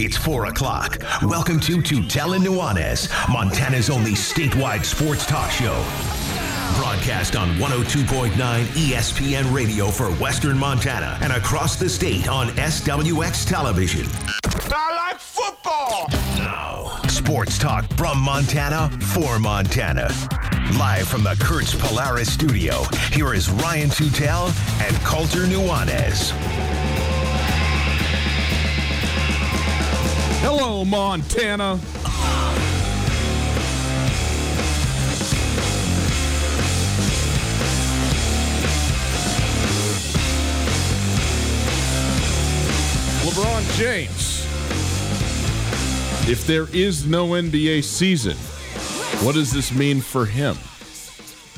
[0.00, 0.98] It's 4 o'clock.
[1.24, 5.74] Welcome to Tutela Nuanez, Montana's only statewide sports talk show.
[6.76, 14.06] Broadcast on 102.9 ESPN radio for Western Montana and across the state on SWX television.
[14.72, 16.06] I like football.
[16.38, 20.12] Now, sports talk from Montana for Montana.
[20.78, 24.46] Live from the Kurtz Polaris studio, here is Ryan Tutel
[24.86, 26.32] and Colter Nuanez.
[30.40, 31.80] Hello, Montana.
[43.24, 44.44] LeBron James.
[46.28, 48.36] If there is no NBA season,
[49.24, 50.56] what does this mean for him?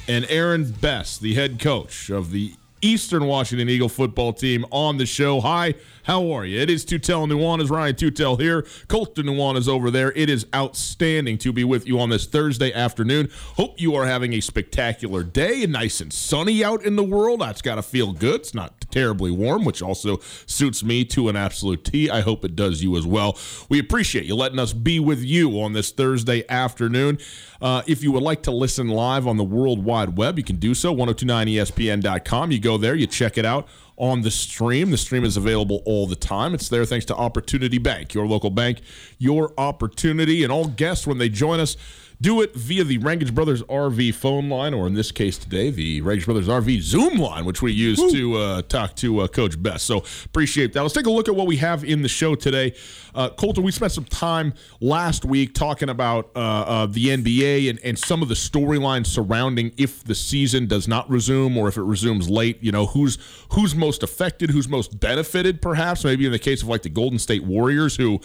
[0.08, 5.06] And Aaron Best, the head coach of the Eastern Washington Eagle football team, on the
[5.06, 5.40] show.
[5.40, 5.74] Hi,
[6.04, 6.60] how are you?
[6.60, 8.66] It is Tutel Nuanez, Ryan Tutel here.
[8.88, 10.12] Colter Nuanez over there.
[10.12, 13.30] It is outstanding to be with you on this Thursday afternoon.
[13.56, 17.40] Hope you are having a spectacular day nice and sunny out in the world.
[17.40, 18.40] That's got to feel good.
[18.40, 22.10] It's not terribly warm, which also suits me to an absolute T.
[22.10, 23.38] I hope it does you as well.
[23.68, 27.18] We appreciate you letting us be with you on this Thursday afternoon.
[27.60, 30.56] Uh, if you would like to listen live on the World Wide Web, you can
[30.56, 30.94] do so.
[30.94, 32.50] 1029ESPN.com.
[32.50, 33.68] You go there, you check it out
[34.00, 34.90] on the stream.
[34.90, 36.54] The stream is available all the time.
[36.54, 38.80] It's there thanks to Opportunity Bank, your local bank,
[39.18, 40.42] your opportunity.
[40.42, 41.76] And all guests, when they join us,
[42.20, 46.02] do it via the Rangitsch Brothers RV phone line, or in this case today, the
[46.02, 49.86] Rangitsch Brothers RV Zoom line, which we use to uh, talk to uh, Coach Best.
[49.86, 50.82] So appreciate that.
[50.82, 52.74] Let's take a look at what we have in the show today.
[53.14, 57.78] Uh, Colter, we spent some time last week talking about uh, uh, the NBA and,
[57.82, 61.82] and some of the storylines surrounding if the season does not resume or if it
[61.82, 62.62] resumes late.
[62.62, 63.16] You know, who's
[63.52, 66.04] who's most affected, who's most benefited, perhaps.
[66.04, 68.20] Maybe in the case of like the Golden State Warriors, who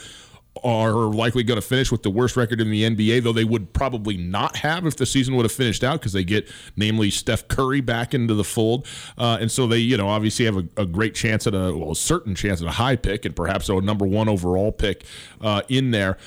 [0.63, 3.73] are likely going to finish with the worst record in the NBA, though they would
[3.73, 7.47] probably not have if the season would have finished out because they get, namely, Steph
[7.47, 8.87] Curry back into the fold.
[9.17, 11.91] Uh, and so they, you know, obviously have a, a great chance at a, well,
[11.91, 15.03] a certain chance at a high pick and perhaps a number one overall pick
[15.41, 16.17] uh, in there.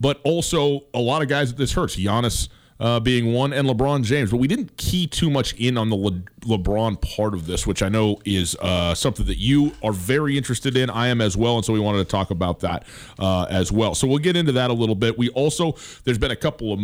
[0.00, 1.96] But also a lot of guys that this hurts.
[1.96, 2.48] Giannis
[2.80, 4.30] uh, being one, and LeBron James.
[4.30, 7.82] But we didn't key too much in on the Le- LeBron part of this, which
[7.82, 10.90] I know is uh, something that you are very interested in.
[10.90, 12.84] I am as well, and so we wanted to talk about that
[13.18, 13.94] uh, as well.
[13.94, 15.16] So we'll get into that a little bit.
[15.16, 16.80] We also there's been a couple of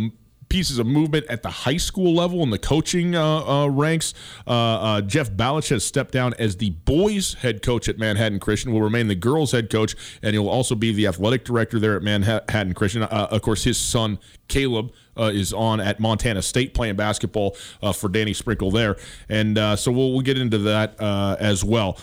[0.51, 4.13] pieces of movement at the high school level in the coaching uh, uh, ranks.
[4.45, 8.73] Uh, uh, Jeff Bellach has stepped down as the boys' head coach at Manhattan Christian.
[8.73, 12.03] Will remain the girls' head coach, and he'll also be the athletic director there at
[12.03, 13.03] Manhattan Christian.
[13.03, 14.91] Uh, of course, his son Caleb.
[15.17, 17.51] Uh, is on at Montana State playing basketball
[17.93, 18.95] for Danny Sprinkle there,
[19.27, 21.99] and so we'll, we'll get into that as well.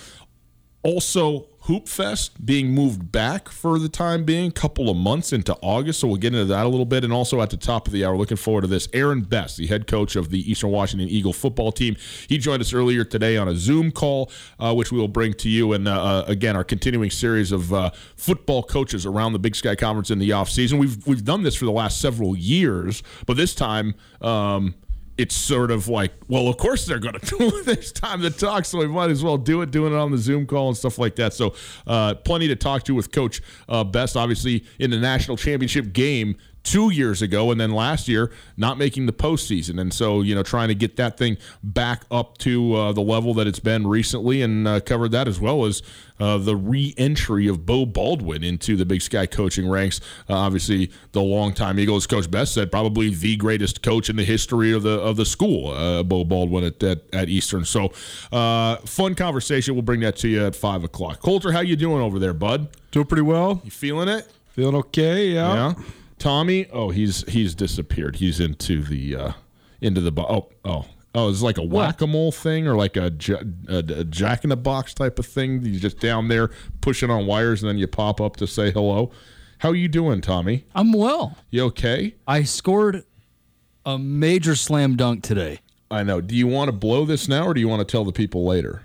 [0.83, 5.55] Also, Hoop Fest being moved back for the time being, a couple of months into
[5.61, 6.01] August.
[6.01, 7.05] So we'll get into that a little bit.
[7.05, 8.89] And also at the top of the hour, looking forward to this.
[8.95, 11.95] Aaron Best, the head coach of the Eastern Washington Eagle football team,
[12.27, 15.51] he joined us earlier today on a Zoom call, uh, which we will bring to
[15.51, 15.75] you.
[15.75, 19.77] And uh, uh, again, our continuing series of uh, football coaches around the Big Sky
[19.77, 20.79] Conference in the offseason.
[20.79, 23.95] We've we've done this for the last several years, but this time.
[24.23, 24.75] Um,
[25.19, 27.67] it's sort of like, well, of course they're going to do it.
[27.67, 30.19] There's time to talk, so we might as well do it, doing it on the
[30.19, 31.35] Zoom call and stuff like that.
[31.35, 31.55] So,
[31.87, 36.37] uh, plenty to talk to with Coach uh, Best, obviously, in the national championship game
[36.63, 40.43] two years ago, and then last year not making the postseason, and so you know
[40.43, 44.43] trying to get that thing back up to uh, the level that it's been recently,
[44.43, 45.83] and uh, covered that as well as
[46.21, 50.01] uh, the re-entry of Beau Baldwin into the Big Sky coaching ranks.
[50.29, 54.73] Uh, obviously, the longtime Eagles coach Best said probably the greatest coach in the history
[54.73, 57.65] of the of the school, uh, Beau Baldwin at, at, at Eastern.
[57.65, 57.93] So,
[58.33, 59.75] uh, fun conversation.
[59.75, 61.21] We'll bring that to you at five o'clock.
[61.21, 62.69] Colter, how you doing over there, bud?
[62.91, 63.61] Doing pretty well.
[63.65, 64.31] You feeling it?
[64.51, 65.55] Feeling okay, yeah.
[65.55, 65.83] Yeah.
[66.19, 68.17] Tommy, oh, he's he's disappeared.
[68.17, 69.33] He's into the uh
[69.81, 70.85] into the bo- oh oh
[71.15, 71.29] oh.
[71.31, 73.13] It's like a whack a mole thing or like a,
[73.69, 75.63] a, a jack in the box type of thing.
[75.65, 76.51] You're just down there
[76.81, 79.11] pushing on wires and then you pop up to say hello.
[79.59, 80.67] How you doing, Tommy?
[80.75, 81.37] I'm well.
[81.51, 82.15] You okay?
[82.27, 83.05] I scored
[83.85, 85.61] a major slam dunk today.
[85.91, 86.21] I know.
[86.21, 88.45] Do you want to blow this now or do you want to tell the people
[88.45, 88.83] later?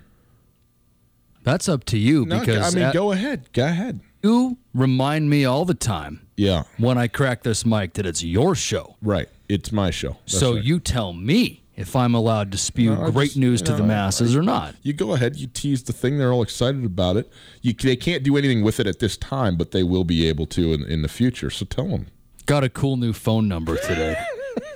[1.43, 3.51] That's up to you No, because I mean, at- go ahead.
[3.53, 3.99] Go ahead.
[4.23, 8.55] you remind me all the time Yeah, when I crack this mic that it's your
[8.55, 8.95] show.
[9.01, 9.29] right.
[9.49, 10.17] It's my show.
[10.25, 10.63] That's so right.
[10.63, 13.77] you tell me if I'm allowed to spew No, great just- news you to know,
[13.79, 14.73] the masses or not.
[14.81, 15.35] You go ahead.
[15.35, 16.17] You tease the thing.
[16.17, 17.31] They're all excited about it.
[17.61, 20.45] You, they can't do anything with it at this time, but they will be able
[20.47, 21.49] to in, in the future.
[21.51, 22.07] So tell them.
[22.45, 24.15] Got a cool new phone number today.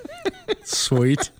[0.64, 1.30] Sweet.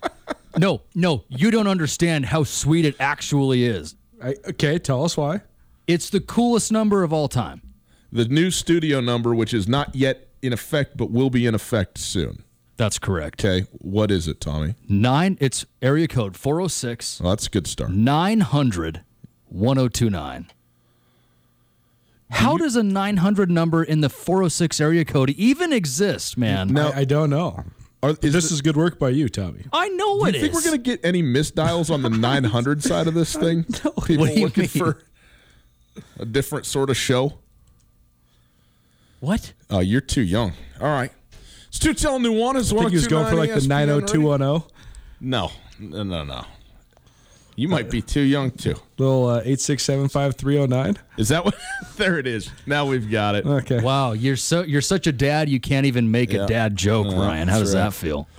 [0.57, 3.95] no, no, you don't understand how sweet it actually is.
[4.21, 5.41] I, okay, tell us why.
[5.87, 7.61] It's the coolest number of all time.
[8.11, 11.97] The new studio number, which is not yet in effect, but will be in effect
[11.97, 12.43] soon.
[12.77, 13.43] That's correct.
[13.43, 13.67] Okay.
[13.79, 14.75] What is it, Tommy?
[14.87, 17.91] Nine, it's area code 406 Well, that's a good start.
[17.91, 19.01] 900
[19.49, 20.47] 1029.
[22.31, 26.77] How does a 900 number in the 406 area code even exist, man?
[26.77, 27.63] I, I don't know.
[28.01, 29.65] Are, is This the- is good work by you, Tommy.
[29.73, 30.35] I know it is.
[30.35, 30.55] do it you think is.
[30.55, 33.63] we're going to get any misdials on the 900 side of this thing?
[33.63, 34.67] People What do you looking mean?
[34.69, 35.03] for
[36.19, 37.39] a different sort of show?
[39.19, 39.53] What?
[39.69, 40.53] Oh, you're too young.
[40.79, 41.11] All right.
[41.67, 42.73] It's two telling Nuanez.
[42.73, 44.69] I think he was going for like the 90210.
[45.21, 46.45] No, no, no, no.
[47.55, 48.75] You might be too young too.
[48.97, 50.97] Little uh, 8675309.
[51.17, 51.55] Is that what?
[51.97, 52.49] there it is.
[52.65, 53.45] Now we've got it.
[53.45, 53.81] Okay.
[53.81, 56.45] Wow, you're so you're such a dad you can't even make Yeah.
[56.45, 57.49] a dad joke, Ryan.
[57.49, 57.81] How does right.
[57.81, 58.29] that feel?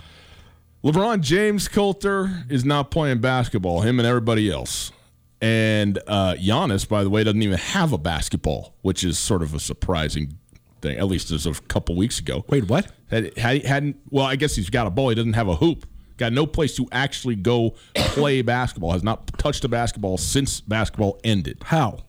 [0.83, 3.81] LeBron James Colter is not playing basketball.
[3.81, 4.91] Him and everybody else.
[5.39, 9.53] And uh, Giannis, by the way, doesn't even have a basketball, which is sort of
[9.53, 10.39] a surprising
[10.81, 10.97] thing.
[10.97, 12.45] At least as of a couple weeks ago.
[12.49, 12.91] Wait, what?
[13.09, 15.09] Had, had, hadn't well, I guess he's got a ball.
[15.09, 15.85] He doesn't have a hoop.
[16.17, 18.91] Got no place to actually go play basketball.
[18.91, 21.57] Has not touched a basketball since basketball ended.
[21.63, 21.99] How?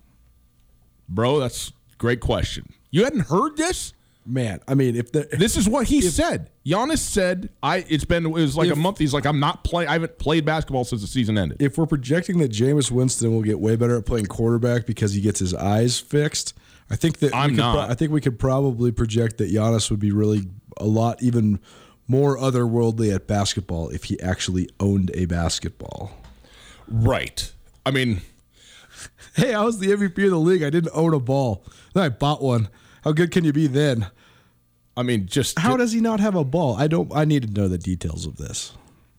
[1.08, 2.72] Bro, that's a great question.
[2.90, 3.92] You hadn't heard this?
[4.24, 6.48] Man, I mean, if the This is what he said.
[6.64, 8.98] Giannis said, "I." It's been it was like If- a month.
[8.98, 9.88] He's like, "I'm not playing.
[9.88, 13.42] I haven't played basketball since the season ended." if we're projecting that Jameis Winston will
[13.42, 16.54] get way better at playing quarterback because he gets his eyes fixed,
[16.92, 17.90] I think that I'm could pro- not.
[17.90, 20.42] I think we could probably project that Giannis would be really
[20.76, 21.58] a lot even
[22.06, 26.12] more otherworldly at basketball if he actually owned a basketball.
[26.88, 27.50] right.
[27.84, 28.20] I mean,
[29.34, 30.62] Hey, I was the MVP of the league.
[30.62, 31.64] I didn't own a ball.
[31.94, 32.68] Then I bought one.
[33.02, 34.06] How good can you be then?
[34.96, 36.76] I mean, just How does he not have a ball?
[36.76, 37.10] I don't.
[37.14, 38.72] I need to know the details of this.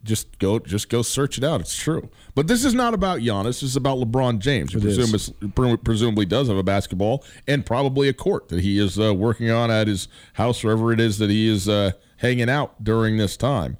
[0.03, 1.61] Just go just go search it out.
[1.61, 2.09] It's true.
[2.35, 3.45] But this is not about Giannis.
[3.45, 4.97] This is about LeBron James, who It is.
[4.97, 9.13] presumably, pre- presumably does have a basketball and probably a court that he is uh,
[9.13, 13.17] working on at his house, wherever it is that he is uh, hanging out during
[13.17, 13.77] this time.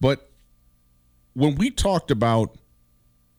[0.00, 0.30] But
[1.34, 2.56] when we talked about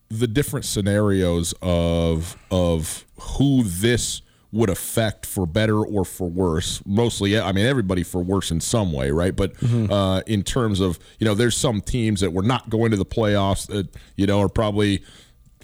[0.10, 4.22] the different scenarios of of who this
[4.54, 6.82] would affect for better or for worse.
[6.86, 9.36] Mostly, I mean, everybody for worse in some way, right?
[9.36, 9.54] But
[9.92, 13.06] uh, in terms of you know, there's some teams that were not going to the
[13.06, 15.04] playoffs that you know are probably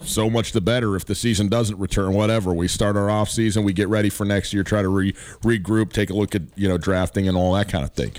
[0.01, 2.13] so much the better if the season doesn't return.
[2.13, 5.13] Whatever, we start our off season, we get ready for next year, try to re-
[5.43, 8.11] regroup, take a look at you know drafting and all that kind of thing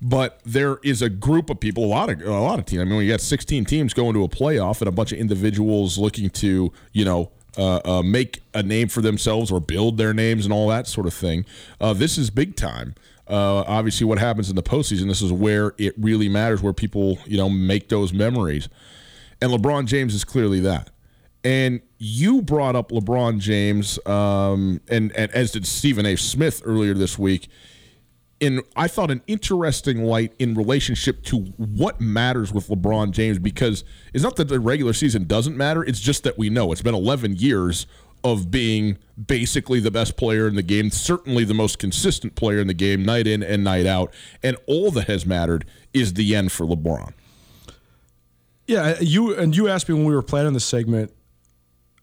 [0.00, 2.82] but there is a group of people, a lot of a lot of teams.
[2.82, 5.98] I mean, you got 16 teams going to a playoff and a bunch of individuals
[5.98, 10.44] looking to, you know, uh, uh, make a name for themselves or build their names
[10.44, 11.44] and all that sort of thing.
[11.80, 12.94] Uh, this is big time.
[13.26, 17.18] Uh, obviously, what happens in the postseason, this is where it really matters, where people,
[17.26, 18.68] you know, make those memories.
[19.40, 20.90] And LeBron James is clearly that.
[21.44, 26.16] And you brought up LeBron James, um, and, and as did Stephen A.
[26.16, 27.48] Smith earlier this week
[28.40, 33.84] in I thought an interesting light in relationship to what matters with LeBron James because
[34.12, 36.94] it's not that the regular season doesn't matter, it's just that we know it's been
[36.94, 37.86] 11 years
[38.24, 42.66] of being basically the best player in the game, certainly the most consistent player in
[42.66, 46.50] the game night in and night out, and all that has mattered is the end
[46.52, 47.12] for LeBron.
[48.66, 51.12] Yeah, you and you asked me when we were planning this segment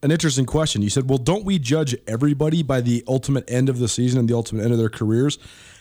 [0.01, 0.81] an interesting question.
[0.81, 4.29] You said, "Well, don't we judge everybody by the ultimate end of the season and
[4.29, 5.37] the ultimate end of their careers?"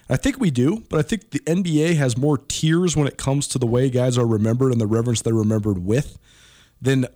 [0.09, 3.49] I think we do, but I think the NBA has more tiers when it comes
[3.49, 6.19] to the way guys are remembered and the reverence they're remembered with
[6.81, 7.07] than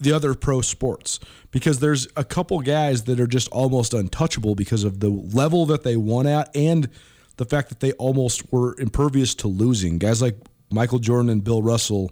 [0.00, 1.18] the other pro sports
[1.50, 5.82] because there's a couple guys that are just almost untouchable because of the level that
[5.82, 6.88] they won at and
[7.36, 9.98] the fact that they almost were impervious to losing.
[9.98, 10.36] Guys like
[10.70, 12.10] Michael Jordan and Bill Russell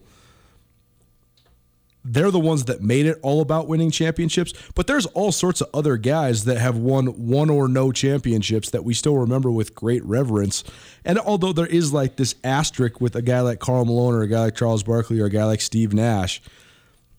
[2.08, 4.52] they're the ones that made it all about winning championships.
[4.74, 8.84] But there's all sorts of other guys that have won one or no championships that
[8.84, 10.62] we still remember with great reverence.
[11.04, 14.28] And although there is like this asterisk with a guy like Karl Malone or a
[14.28, 16.40] guy like Charles Barkley or a guy like Steve Nash,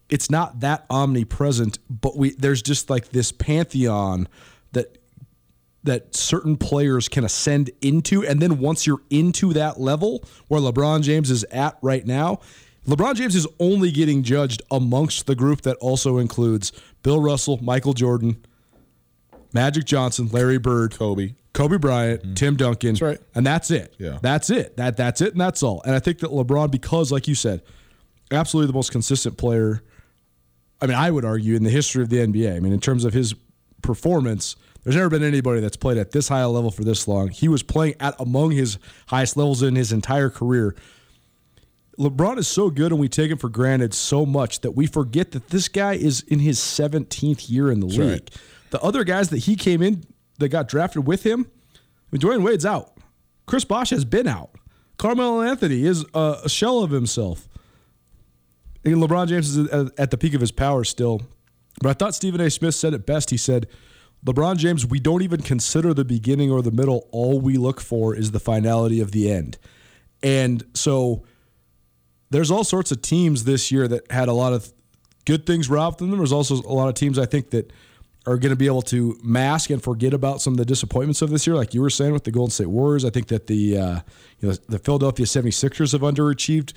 [0.10, 1.80] it's not that omnipresent.
[1.90, 4.28] But we there's just like this pantheon
[4.72, 4.98] that
[5.84, 8.26] that certain players can ascend into.
[8.26, 12.40] And then once you're into that level where LeBron James is at right now,
[12.88, 16.72] LeBron James is only getting judged amongst the group that also includes
[17.04, 18.46] Bill Russell, Michael Jordan,
[19.54, 21.36] Magic Johnson, Larry Bird, Kobe.
[21.54, 22.34] Kobe Bryant, mm-hmm.
[22.36, 22.94] Tim Duncan.
[22.94, 23.20] That's right.
[23.34, 23.96] And that's it.
[23.98, 24.20] Yeah.
[24.22, 24.78] That's it.
[24.78, 25.82] That that's it and that's all.
[25.86, 27.62] And I think that LeBron, because like you said,
[28.32, 29.82] absolutely the most consistent player.
[30.80, 32.56] I mean, I would argue in the history of the NBA.
[32.56, 33.34] I mean, in terms of his
[33.82, 37.30] performance, there's never been anybody that's played at this high a level for this long.
[37.30, 38.78] He was playing at among his
[39.08, 40.76] highest levels in his entire career.
[42.00, 45.32] LeBron is so good and we take him for granted so much that we forget
[45.32, 48.00] that this guy is in his 17th year in the league.
[48.00, 48.30] right.
[48.70, 50.04] The other guys that he came in
[50.40, 51.80] that got drafted with him, I
[52.12, 52.98] mean, Dwyane Wade's out.
[53.46, 54.52] Chris Bosh has been out.
[54.98, 57.48] Carmelo Anthony is a, a shell of himself.
[58.84, 61.22] And LeBron James is at the peak of his power still.
[61.82, 62.50] But I thought Stephen A.
[62.50, 63.30] Smith said it best.
[63.30, 63.68] He said,
[64.26, 67.08] LeBron James, we don't even consider the beginning or the middle.
[67.12, 69.58] All we look for is the finality of the end.
[70.24, 71.24] And so
[72.30, 74.72] there's all sorts of teams this year that had a lot of
[75.26, 76.20] good things robbed from them.
[76.20, 77.72] There's also a lot of teams I think that
[78.26, 81.30] are going to be able to mask and forget about some of the disappointments of
[81.30, 83.06] this year, like you were saying with the Golden State Warriors.
[83.06, 84.00] I think that the uh,
[84.40, 86.74] you know the Philadelphia 76ers have underachieved.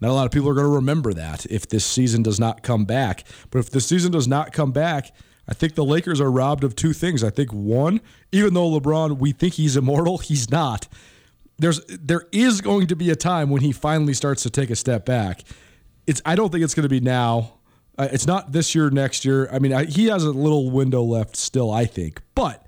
[0.00, 2.62] Not a lot of people are going to remember that if this season does not
[2.62, 3.24] come back.
[3.50, 5.12] But if the season does not come back,
[5.46, 7.22] I think the Lakers are robbed of two things.
[7.22, 8.00] I think one,
[8.32, 10.88] even though LeBron, we think he's immortal, he's not
[11.58, 14.76] there's there is going to be a time when he finally starts to take a
[14.76, 15.42] step back.
[16.06, 17.54] It's I don't think it's going to be now.
[17.96, 19.48] Uh, it's not this year, next year.
[19.52, 22.66] I mean, I, he has a little window left still, I think, but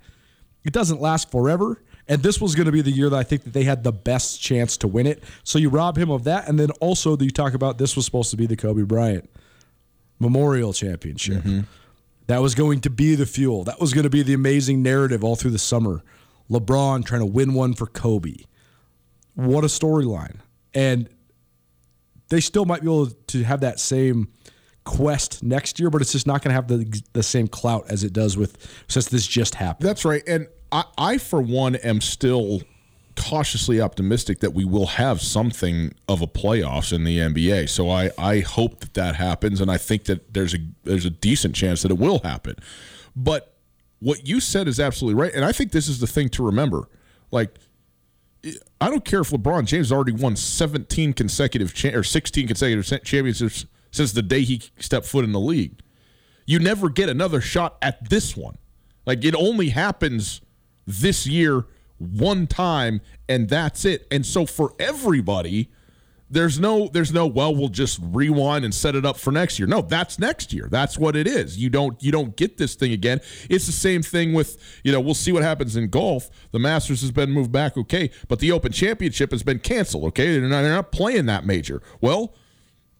[0.63, 1.81] it doesn't last forever.
[2.07, 3.91] And this was going to be the year that I think that they had the
[3.91, 5.21] best chance to win it.
[5.43, 8.31] So you rob him of that, and then also you talk about this was supposed
[8.31, 9.29] to be the Kobe Bryant
[10.17, 11.43] Memorial Championship.
[12.27, 13.65] That was going to be the fuel.
[13.65, 16.03] That was going to be the amazing narrative all through the summer.
[16.49, 18.35] LeBron trying to win one for Kobe.
[19.37, 20.37] What a storyline.
[20.73, 21.07] And
[22.29, 24.29] they still might be able to have that same
[24.83, 28.03] quest next year, but it's just not going to have the the same clout as
[28.03, 29.87] it does with since this just happened.
[29.87, 30.23] That's right.
[30.27, 32.61] And I, I, for one, am still
[33.15, 37.69] cautiously optimistic that we will have something of a playoffs in the NBA.
[37.69, 41.11] So I, I hope that that happens, and I think that there's a there's a
[41.11, 42.55] decent chance that it will happen.
[43.15, 43.53] But
[43.99, 46.89] what you said is absolutely right, and I think this is the thing to remember.
[47.29, 47.59] Like,
[48.79, 53.65] I don't care if LeBron James already won 17 consecutive cha- or 16 consecutive championships
[53.91, 55.79] since the day he stepped foot in the league.
[56.45, 58.57] You never get another shot at this one.
[59.05, 60.41] Like it only happens
[60.85, 61.65] this year
[61.97, 64.05] one time and that's it.
[64.11, 65.69] And so for everybody,
[66.29, 69.67] there's no there's no well we'll just rewind and set it up for next year.
[69.67, 70.67] No, that's next year.
[70.69, 71.57] That's what it is.
[71.57, 73.21] You don't you don't get this thing again.
[73.49, 76.29] It's the same thing with, you know, we'll see what happens in golf.
[76.51, 80.37] The Masters has been moved back, okay, but the Open Championship has been canceled, okay?
[80.37, 81.81] They're not, they're not playing that major.
[82.01, 82.33] Well,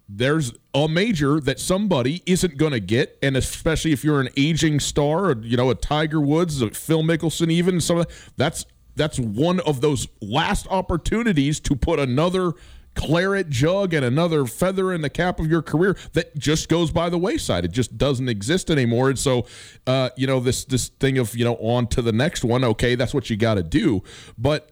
[0.07, 4.79] there's a major that somebody isn't going to get, and especially if you're an aging
[4.79, 8.65] star, or, you know, a Tiger Woods, a Phil Mickelson, even some of that, that's
[8.96, 12.53] that's one of those last opportunities to put another
[12.98, 17.10] claret jug and another feather in the cap of your career that just goes by
[17.10, 17.63] the wayside.
[17.63, 19.10] It just doesn't exist anymore.
[19.10, 19.46] And so,
[19.86, 22.63] uh, you know, this this thing of you know on to the next one.
[22.63, 24.04] Okay, that's what you got to do,
[24.38, 24.72] but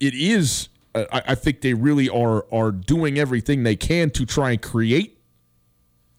[0.00, 4.50] it is I, I think they really are are doing everything they can to try
[4.50, 5.18] and create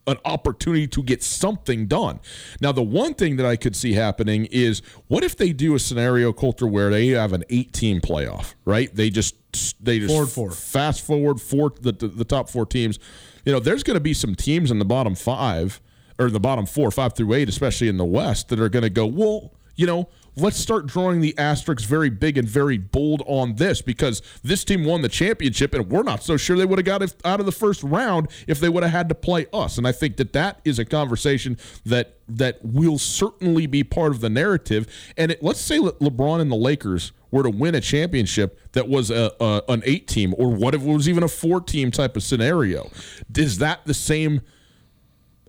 [0.06, 2.20] an opportunity to get something done.
[2.60, 5.80] Now, the one thing that I could see happening is what if they do a
[5.80, 8.94] scenario Colter where they have an 18 playoff, right?
[8.94, 9.36] They just
[9.80, 10.52] they just Forward four.
[10.52, 13.00] fast forward four the, the, the top four teams.
[13.46, 15.82] You know, there's going to be some teams in the bottom five
[16.20, 18.90] or the bottom four, five through eight, especially in the West, that are going to
[18.90, 23.56] go, well, you know, let's start drawing the asterisks very big and very bold on
[23.56, 26.86] this because this team won the championship, and we're not so sure they would have
[26.86, 29.78] got out of the first round if they would have had to play us.
[29.78, 34.22] And I think that that is a conversation that that will certainly be part of
[34.22, 34.88] the narrative.
[35.18, 38.88] And it, let's say Le- LeBron and the Lakers were to win a championship that
[38.88, 41.92] was a, a an eight team, or what if it was even a four team
[41.92, 42.90] type of scenario?
[43.36, 44.42] Is that the same?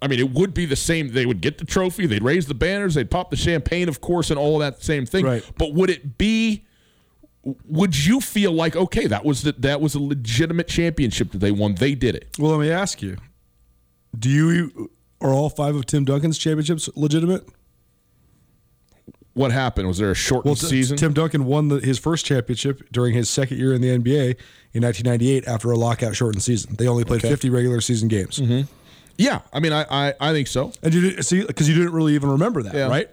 [0.05, 1.09] I mean, it would be the same.
[1.09, 4.29] They would get the trophy, they'd raise the banners, they'd pop the champagne, of course,
[4.29, 5.25] and all that same thing.
[5.25, 5.43] Right.
[5.57, 6.67] But would it be?
[7.65, 11.51] Would you feel like okay, that was the, that was a legitimate championship that they
[11.51, 11.77] won?
[11.77, 12.29] They did it.
[12.39, 13.17] Well, let me ask you:
[14.19, 14.91] Do you
[15.23, 17.49] are all five of Tim Duncan's championships legitimate?
[19.33, 19.89] What happened?
[19.89, 20.99] Was there a shortened Well, t- season?
[20.99, 24.37] Tim Duncan won the, his first championship during his second year in the NBA
[24.73, 26.77] in 1998 after a lockout shortened season.
[26.77, 28.39] They only played 50 regular season games.
[28.39, 28.71] Mm-hmm.
[29.17, 30.73] Yeah, I mean, I I, I think so.
[30.83, 32.89] And you didn't see because you didn't really even remember that, Yeah.
[32.89, 33.09] right?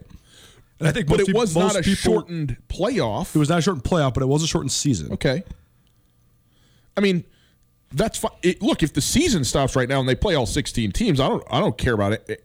[0.79, 3.35] And I think, But it was most not a people- shortened playoff.
[3.35, 5.13] It was not a shortened playoff, but it was a shortened season.
[5.13, 5.43] Okay.
[6.97, 7.23] I mean,
[7.93, 8.31] that's fine.
[8.41, 11.27] It, look, if the season stops right now and they play all 16 teams, I
[11.27, 12.43] don't I don't care about it.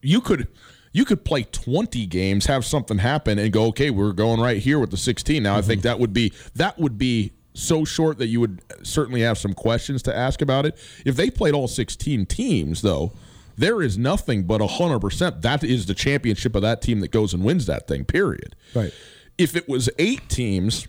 [0.00, 0.48] You could
[0.92, 4.78] you could play 20 games, have something happen and go, "Okay, we're going right here
[4.78, 5.88] with the 16." Now, I think mm-hmm.
[5.88, 10.02] that would be that would be so short that you would certainly have some questions
[10.02, 10.78] to ask about it.
[11.04, 13.12] If they played all 16 teams though,
[13.56, 17.44] there is nothing but 100% that is the championship of that team that goes and
[17.44, 18.56] wins that thing, period.
[18.74, 18.92] Right.
[19.36, 20.88] If it was 8 teams,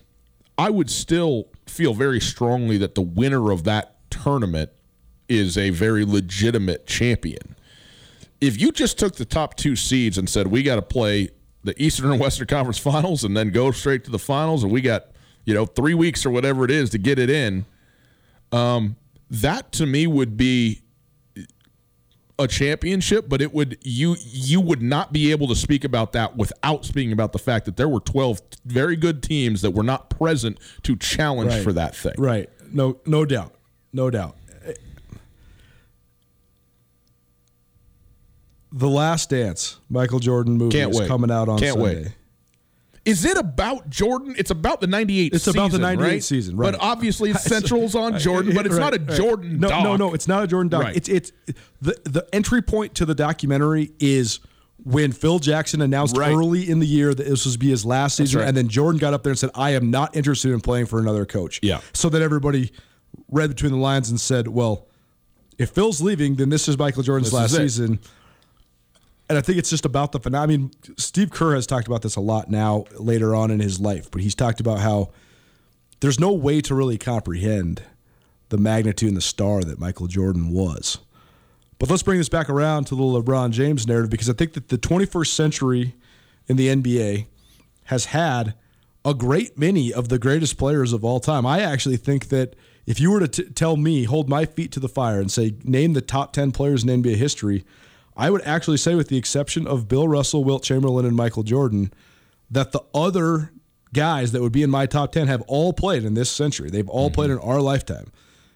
[0.56, 4.70] I would still feel very strongly that the winner of that tournament
[5.28, 7.56] is a very legitimate champion.
[8.40, 11.30] If you just took the top two seeds and said we got to play
[11.62, 14.80] the Eastern and Western Conference Finals and then go straight to the finals, and we
[14.80, 15.06] got
[15.44, 17.64] you know three weeks or whatever it is to get it in,
[18.52, 18.96] um,
[19.30, 20.80] that to me would be
[22.38, 26.36] a championship, but it would you you would not be able to speak about that
[26.36, 30.10] without speaking about the fact that there were twelve very good teams that were not
[30.10, 31.62] present to challenge Right.
[31.62, 32.14] for that thing.
[32.18, 32.48] Right.
[32.72, 33.54] No, no doubt.
[33.92, 34.36] No doubt.
[38.72, 41.06] The Last Dance, Michael Jordan movie Can't is wait.
[41.08, 42.02] coming out on Can't Sunday.
[42.04, 42.12] wait.
[43.04, 44.34] Is it about Jordan?
[44.38, 45.34] It's about the '98.
[45.34, 46.22] It's about the season, 98 right?
[46.24, 46.72] season, right.
[46.72, 49.16] But obviously, Central's on Jordan, but it's Right, not a.
[49.16, 49.60] Jordan.
[49.60, 49.84] No, doc.
[49.84, 50.14] no, no.
[50.14, 50.82] It's not a Jordan doc.
[50.84, 50.96] Right.
[50.96, 51.32] It's it's
[51.82, 54.40] the the entry point to the documentary is
[54.82, 56.32] when Phil Jackson announced Right.
[56.32, 58.48] early in the year that this was be his last season, right.
[58.48, 60.98] and then Jordan got up there and said, "I am not interested in playing for
[60.98, 61.80] another coach." Yeah.
[61.92, 62.72] So that everybody
[63.30, 64.86] read between the lines and said, "Well,
[65.58, 68.08] if Phil's leaving, then this is Michael Jordan's This last season." it.
[69.24, 70.42] Season." And I think it's just about the finale.
[70.42, 73.80] I mean, Steve Kerr has talked about this a lot now later on in his
[73.80, 75.10] life, but he's talked about how
[76.00, 77.82] there's no way to really comprehend
[78.50, 80.98] the magnitude and the star that Michael Jordan was.
[81.78, 84.68] But let's bring this back around to the LeBron James narrative because I think that
[84.68, 85.94] the 21st century
[86.46, 87.26] in the NBA
[87.84, 88.54] has had
[89.04, 91.44] a great many of the greatest players of all time.
[91.44, 92.54] I actually think that
[92.86, 95.54] if you were to t- tell me, hold my feet to the fire and say,
[95.64, 97.64] name the top 10 players in NBA history,
[98.16, 101.92] I would actually say, with the exception of Bill Russell, Wilt Chamberlain, and Michael Jordan,
[102.50, 103.52] that the other
[103.92, 106.70] guys that would be in my top 10 have all played in this century.
[106.70, 108.06] They've all played in our lifetime.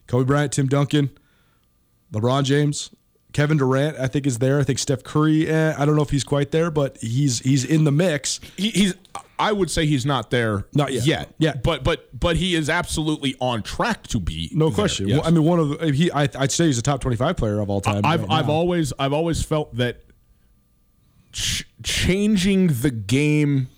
[0.07, 1.11] Kobe Bryant, Tim Duncan,
[2.13, 2.91] LeBron James,
[3.33, 4.59] Kevin Durant, I think is there.
[4.59, 7.65] I think Steph Curry, eh, I don't know if he's quite there, but he's he's
[7.65, 8.41] in the mix.
[8.57, 8.95] He, he's.
[9.39, 10.67] I would say he's not there.
[10.75, 11.07] Not yet.
[11.07, 11.35] Yet.
[11.39, 11.55] Yeah.
[11.63, 14.51] But but but he is absolutely on track to be.
[14.53, 15.09] No there, question.
[15.09, 15.19] yes.
[15.19, 17.61] Well, I mean, one of the, he, I, I'd say he's a top twenty-five player
[17.61, 18.05] of all time.
[18.05, 20.03] I've right I've always I've always felt that
[21.33, 23.69] ch- changing the game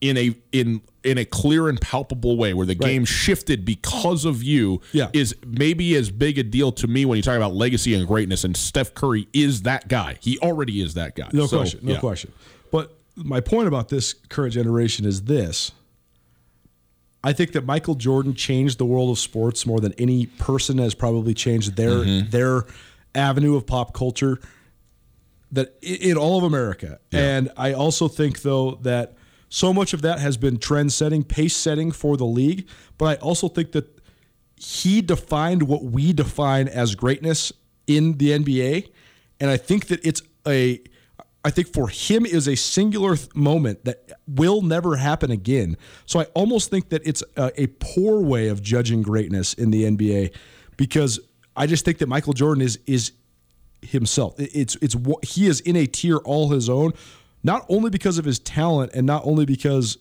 [0.00, 4.42] in a in in a clear and palpable way where the game shifted because of
[4.42, 5.08] you Yeah.
[5.12, 8.42] is maybe as big a deal to me when you talk about legacy and greatness
[8.42, 10.16] and Steph Curry is that guy.
[10.20, 11.28] He already is that guy.
[11.32, 11.80] No So, question.
[11.84, 12.00] No yeah.
[12.00, 12.32] question.
[13.16, 15.72] My point about this current generation is this.
[17.24, 20.94] I think that Michael Jordan changed the world of sports more than any person has
[20.94, 22.30] probably changed their Mm-hmm.
[22.30, 22.64] their
[23.14, 24.38] avenue of pop culture
[25.50, 27.00] that in all of America.
[27.10, 29.14] And I also think though that
[29.48, 33.14] so much of that has been trend setting, pace setting for the league, but I
[33.22, 33.86] also think that
[34.56, 37.52] he defined what we define as greatness
[37.86, 38.90] in the NBA,
[39.40, 40.80] and I think that it's a
[41.46, 45.76] I think for him is a singular th- moment that will never happen again.
[46.04, 49.84] So I almost think that it's a, a poor way of judging greatness in the
[49.84, 50.34] NBA
[50.76, 51.20] because
[51.56, 53.12] I just think that Michael Jordan is is
[53.82, 54.38] himself.
[54.40, 56.92] It- It's it's he is in a tier all his own,
[57.42, 59.98] not only because of his talent and not only because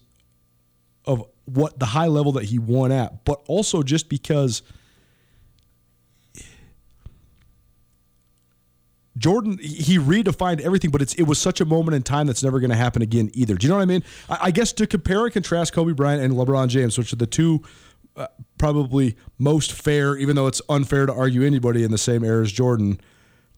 [1.05, 4.63] of what the high level that he won at, but also just because
[9.17, 12.59] Jordan, he redefined everything, but it's it was such a moment in time that's never
[12.59, 13.55] going to happen again either.
[13.55, 14.03] Do you know what I mean?
[14.29, 17.27] I, I, guess to compare and contrast Kobe Bryant and LeBron James, which are the
[17.27, 17.63] two
[18.17, 22.41] uh, probably most fair, even though it's unfair to argue anybody in the same era
[22.41, 22.99] as Jordan,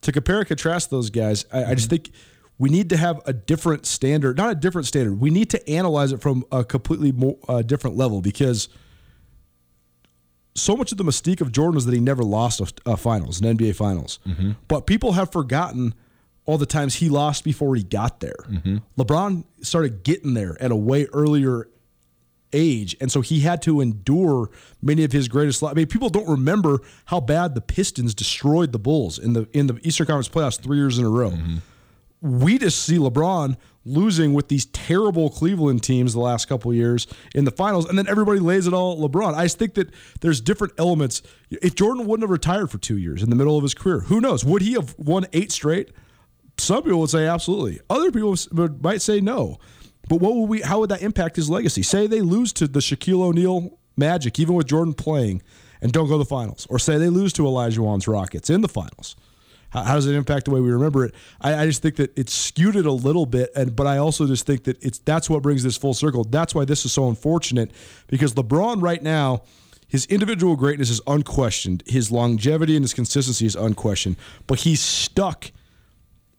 [0.01, 2.11] to compare and contrast those guys, I, I just think
[2.59, 5.19] we need to have a different standard, not a different standard.
[5.19, 8.69] We need to analyze it from a completely more, uh, different level because
[10.57, 13.39] so much of the mystique of Jordan was that he never lost a, a finals,
[13.39, 14.19] an NBA finals.
[14.27, 14.51] Mm-hmm.
[14.67, 15.93] But people have forgotten
[16.45, 18.45] all the times he lost before he got there.
[18.49, 18.77] Mm-hmm.
[18.99, 21.67] LeBron started getting there at a way earlier
[22.53, 24.49] age, and so he had to endure
[24.81, 25.63] many of his greatest.
[25.63, 29.67] I mean, people don't remember how bad the Pistons destroyed the Bulls in the in
[29.67, 31.31] the Eastern Conference playoffs three years in a row.
[31.31, 32.39] Mm-hmm.
[32.39, 33.57] We just see LeBron
[33.88, 38.08] losing with these terrible Cleveland teams the last couple years in the finals, and then
[38.08, 39.34] everybody lays it all LeBron.
[39.34, 39.89] I just think that
[40.21, 41.21] there's different elements.
[41.50, 44.19] If Jordan wouldn't have retired for two years in the middle of his career, who
[44.19, 44.43] knows?
[44.43, 45.91] Would he have won eight straight?
[46.58, 47.80] Some people would say absolutely.
[47.89, 48.36] Other people
[48.82, 49.60] might say no.
[50.10, 50.62] But what would we?
[50.62, 51.84] How would that impact his legacy?
[51.84, 55.41] Say they lose to the Shaquille O'Neal Magic, even with Jordan playing,
[55.82, 58.67] and don't go to the finals, or say they lose to Olajuwon's Rockets in the
[58.67, 59.15] finals
[59.69, 61.13] how, how, does it impact the way we remember it?
[61.41, 64.25] I, I, just think that it's skewed it a little bit, and but I also
[64.25, 66.23] just think that it's that's what brings this full circle.
[66.23, 67.71] That's why this is so unfortunate
[68.08, 69.43] because LeBron right now.
[69.89, 71.82] His individual greatness is unquestioned.
[71.88, 74.17] His longevity and his consistency is unquestioned.
[74.45, 75.49] But he's stuck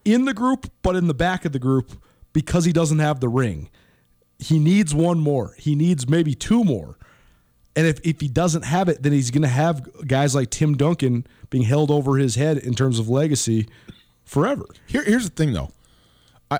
[0.04, 1.92] in the group, but in the back of the group
[2.34, 3.70] because he doesn't have the ring.
[4.38, 5.54] He needs one more.
[5.56, 6.97] He needs maybe two more.
[7.78, 10.76] And if, if he doesn't have it, then he's going to have guys like Tim
[10.76, 13.68] Duncan being held over his head in terms of legacy
[14.24, 14.66] forever.
[14.86, 15.70] Here, here's the thing, though.
[16.50, 16.58] I,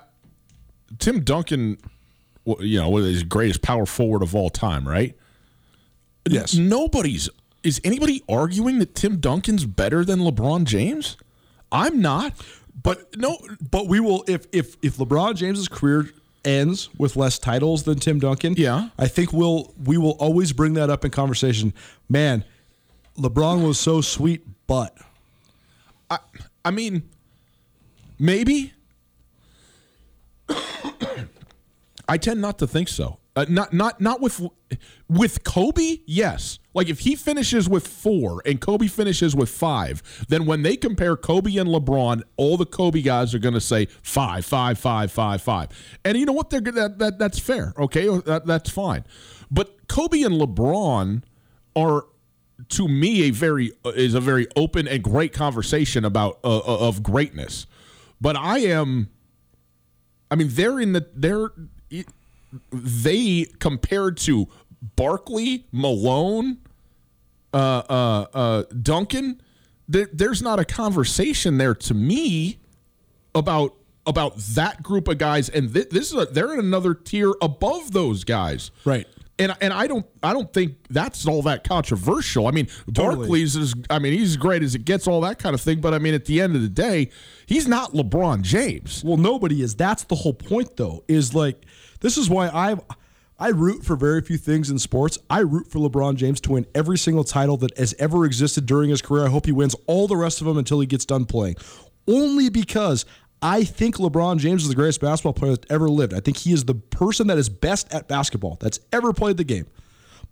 [1.01, 1.79] Tim Duncan,
[2.61, 5.19] you know, is the greatest power forward of all time, right?
[6.25, 6.55] Yes.
[6.55, 7.29] Nobody's
[7.65, 11.17] is anybody arguing that Tim Duncan's better than LeBron James?
[11.73, 12.35] I'm not.
[12.81, 13.39] But no,
[13.73, 16.11] but we will if if if LeBron James's career
[16.45, 18.55] ends with less titles than Tim Duncan.
[18.57, 18.91] Yeah.
[18.99, 21.75] I think we'll we will always bring that up in conversation.
[22.09, 22.45] Man,
[23.19, 24.97] LeBron was so sweet, but
[26.11, 26.19] I
[26.65, 27.03] I mean
[28.19, 28.73] maybe
[32.09, 33.19] I tend not to think so.
[33.39, 34.45] Uh, not not not with
[35.09, 35.99] with Kobe.
[36.07, 40.77] Yes, like if he finishes with four and Kobe finishes with five, then when they
[40.77, 45.13] compare Kobe and LeBron, all the Kobe guys are going to say five, five, five,
[45.13, 45.69] five, five.
[46.05, 46.51] And you know what?
[46.51, 47.75] They're that, that that's fair.
[47.79, 49.05] Okay, that, that's fine.
[49.53, 51.23] But Kobe and LeBron
[51.77, 52.07] are
[52.71, 57.05] to me a very is a very open and great conversation about uh, uh of
[57.05, 57.67] greatness.
[58.21, 59.11] But I am
[60.29, 61.53] I mean they're in the they're
[62.73, 64.49] they compared to
[64.97, 66.59] Barkley, Malone,
[67.53, 69.41] uh, uh, uh, Duncan,
[69.89, 72.59] there, there's not a conversation there to me
[73.35, 73.75] about
[74.07, 77.93] about that group of guys, and th- this is a, they're in another tier above
[77.93, 79.07] those guys, right?
[79.39, 82.47] And and I don't I don't think that's all that controversial.
[82.47, 83.17] I mean, totally.
[83.17, 85.81] Barkley's is I mean he's as great as it gets, all that kind of thing.
[85.81, 87.11] But I mean, at the end of the day,
[87.47, 89.05] he's not LeBron James.
[89.05, 89.75] Well, nobody is.
[89.75, 91.05] That's the whole point, though.
[91.07, 91.65] Is like
[92.01, 92.77] this is why I
[93.41, 95.17] I root for very few things in sports.
[95.31, 98.91] I root for LeBron James to win every single title that has ever existed during
[98.91, 99.27] his career.
[99.27, 101.55] I hope he wins all the rest of them until he gets done playing.
[102.09, 103.05] Only because
[103.41, 106.15] I think LeBron James is the greatest basketball player that ever lived.
[106.15, 109.45] I think he is the person that is best at basketball that's ever played the
[109.45, 109.67] game.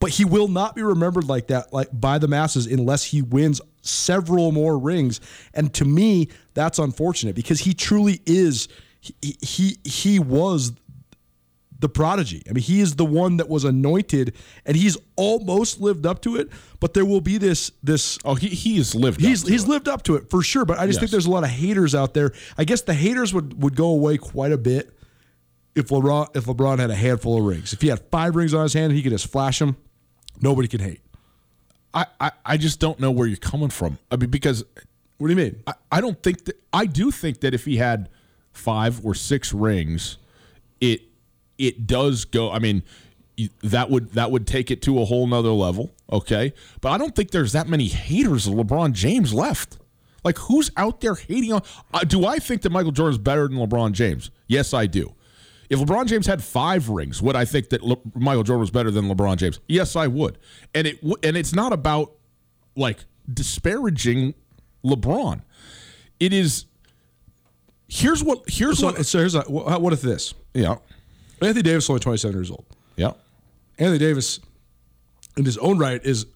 [0.00, 3.60] But he will not be remembered like that like by the masses unless he wins
[3.82, 5.20] several more rings.
[5.54, 8.68] And to me, that's unfortunate because he truly is
[9.00, 10.72] he he, he was
[11.78, 12.42] the prodigy.
[12.48, 14.34] I mean, he is the one that was anointed,
[14.64, 16.50] and he's almost lived up to it.
[16.80, 18.18] But there will be this this.
[18.24, 19.20] Oh, he he's lived.
[19.20, 19.68] He's he's it.
[19.68, 20.64] lived up to it for sure.
[20.64, 21.00] But I just yes.
[21.00, 22.32] think there's a lot of haters out there.
[22.56, 24.92] I guess the haters would would go away quite a bit
[25.74, 27.72] if LeBron if LeBron had a handful of rings.
[27.72, 29.76] If he had five rings on his hand, he could just flash them.
[30.40, 31.00] Nobody could hate.
[31.94, 33.98] I, I, I just don't know where you're coming from.
[34.10, 34.64] I mean, because
[35.16, 35.62] what do you mean?
[35.66, 38.10] I, I don't think that I do think that if he had
[38.52, 40.18] five or six rings,
[40.80, 41.02] it
[41.58, 42.50] it does go.
[42.50, 42.82] I mean,
[43.62, 45.92] that would that would take it to a whole nother level.
[46.10, 49.78] Okay, but I don't think there's that many haters of LeBron James left.
[50.24, 51.62] Like, who's out there hating on?
[51.94, 54.30] Uh, do I think that Michael Jordan is better than LeBron James?
[54.48, 55.14] Yes, I do.
[55.68, 58.90] If LeBron James had five rings, would I think that Le- Michael Jordan was better
[58.90, 59.60] than LeBron James?
[59.68, 60.38] Yes, I would.
[60.74, 62.12] And it w- and it's not about
[62.76, 62.98] like
[63.32, 64.34] disparaging
[64.84, 65.42] LeBron.
[66.18, 66.66] It is.
[67.88, 68.44] Here's what.
[68.48, 69.06] Here's so, what.
[69.06, 70.34] So here's a, what if this?
[70.54, 70.76] Yeah.
[71.40, 72.64] Anthony Davis is only 27 years old.
[72.96, 73.12] Yeah.
[73.78, 74.40] Anthony Davis,
[75.36, 76.26] in his own right, is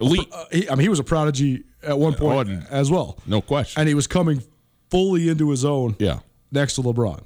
[0.00, 0.28] elite.
[0.32, 3.18] Uh, he, I mean, he was a prodigy at one point oh, as well.
[3.26, 3.80] No question.
[3.80, 4.42] And he was coming
[4.90, 6.20] fully into his own Yeah.
[6.52, 7.22] next to LeBron.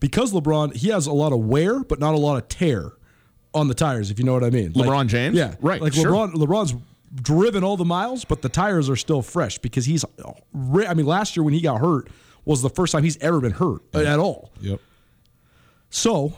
[0.00, 2.92] Because LeBron, he has a lot of wear, but not a lot of tear
[3.54, 4.72] on the tires, if you know what I mean.
[4.74, 5.36] Like- LeBron James?
[5.36, 5.54] Yeah.
[5.60, 6.10] Right, Like sure.
[6.10, 6.74] LeBron LeBron's
[7.14, 11.36] driven all the miles, but the tires are still fresh because he's I mean, last
[11.36, 12.08] year when he got hurt
[12.44, 14.52] was the first time he's ever been hurt at all.
[14.60, 14.80] Yep.
[15.90, 16.34] So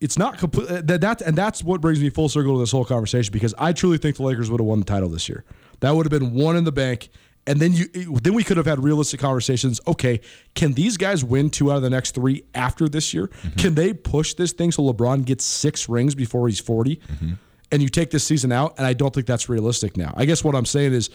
[0.00, 2.72] it's not complete uh, that, that and that's what brings me full circle to this
[2.72, 5.44] whole conversation because I truly think the Lakers would have won the title this year.
[5.80, 7.10] That would have been one in the bank.
[7.46, 7.86] And then you
[8.22, 9.80] then we could have had realistic conversations.
[9.86, 10.20] Okay,
[10.54, 13.28] can these guys win two out of the next three after this year?
[13.28, 13.58] Mm-hmm.
[13.58, 16.96] Can they push this thing so LeBron gets six rings before he's 40?
[16.96, 17.32] Mm-hmm.
[17.72, 20.12] And you take this season out, and I don't think that's realistic now.
[20.16, 21.08] I guess what I'm saying is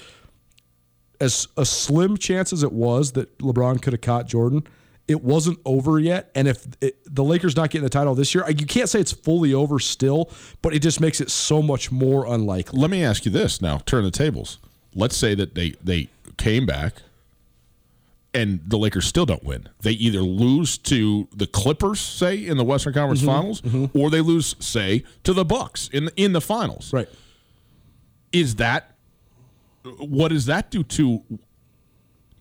[1.21, 4.65] as a slim chance as it was that LeBron could have caught Jordan,
[5.07, 6.31] it wasn't over yet.
[6.35, 9.11] And if it, the Lakers not getting the title this year, you can't say it's
[9.11, 10.29] fully over still,
[10.61, 12.79] but it just makes it so much more unlikely.
[12.79, 13.77] Let me ask you this now.
[13.79, 14.57] Turn the tables.
[14.93, 16.95] Let's say that they they came back,
[18.33, 19.69] and the Lakers still don't win.
[19.81, 23.29] They either lose to the Clippers, say in the Western Conference mm-hmm.
[23.29, 23.97] Finals, mm-hmm.
[23.97, 26.93] or they lose, say, to the Bucks in in the finals.
[26.93, 27.09] Right.
[28.31, 28.95] Is that
[29.97, 31.23] what does that do to?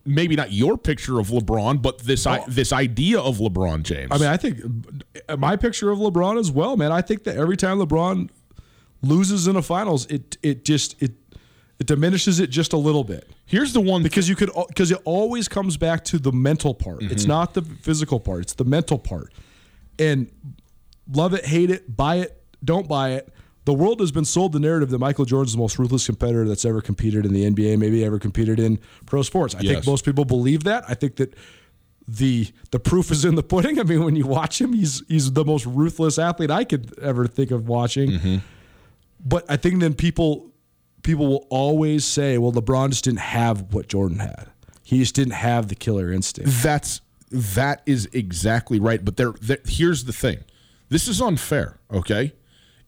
[0.06, 4.08] Maybe not your picture of LeBron, but this I, this idea of LeBron James.
[4.10, 4.60] I mean, I think
[5.28, 6.92] uh, my picture of LeBron as well, man.
[6.92, 8.28] I think that every time LeBron
[9.02, 11.12] loses in a finals, it it just it
[11.78, 13.28] it diminishes it just a little bit.
[13.46, 17.02] here's the one because you could because it always comes back to the mental part.
[17.02, 18.42] It's not the physical part.
[18.42, 19.32] It's the mental part.
[19.98, 20.30] And
[21.12, 23.32] love it, hate it, buy it, don't buy it.
[23.64, 26.64] The world has been sold the narrative that Michael Jordan's the most ruthless competitor that's
[26.64, 29.54] ever competed in the NBA, maybe ever competed in pro sports.
[29.54, 30.84] I think most people believe that.
[30.88, 31.34] I think that
[32.06, 33.78] the the proof is in the pudding.
[33.80, 37.26] I mean, when you watch him, he's he's the most ruthless athlete I could ever
[37.26, 38.10] think of watching.
[38.10, 38.36] Mm-hmm.
[39.24, 40.52] But I think then people
[41.02, 44.48] people will always say, well, LeBron just didn't have what Jordan had.
[44.82, 46.50] He just didn't have the killer instinct.
[46.62, 47.00] That's
[47.30, 49.02] that is exactly right.
[49.04, 50.44] But there, there, here's the thing:
[50.90, 51.78] this is unfair.
[51.90, 52.34] Okay,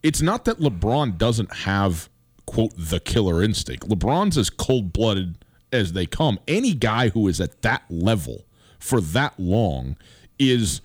[0.07, 2.09] it's not that LeBron doesn't have
[2.47, 3.89] quote the killer instinct.
[3.89, 5.37] LeBron's as cold blooded
[5.73, 6.39] as they come.
[6.47, 8.47] Any guy who is at that level
[8.79, 9.97] for that long
[10.39, 10.81] is,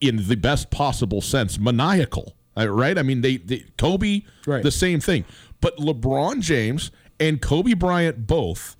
[0.00, 2.34] in the best possible sense, maniacal.
[2.58, 2.98] uh, Right?
[2.98, 4.62] I mean, they, they Kobe, Right.
[4.62, 5.24] the same thing.
[5.60, 8.76] But LeBron James and Kobe Bryant both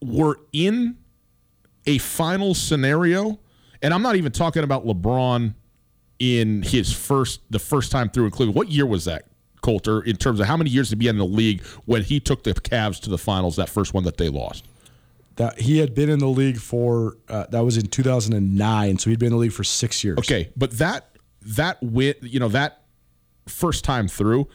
[0.00, 0.96] were in
[1.86, 3.38] a final scenario,
[3.82, 5.54] and I'm not even talking about LeBron
[6.18, 8.56] in his first the first time through in Cleveland.
[8.56, 9.26] What year was that,
[9.60, 10.00] Colter?
[10.02, 12.44] In terms of how many years did he be in the league when he took
[12.44, 13.56] the Cavs to the finals?
[13.56, 14.64] That first one that they lost.
[15.36, 19.18] That he had been in the league for uh, that was in 2009, so he'd
[19.18, 20.18] been in the league for six years.
[20.18, 22.82] Okay, but that that win, you know, that
[23.46, 24.48] first time through,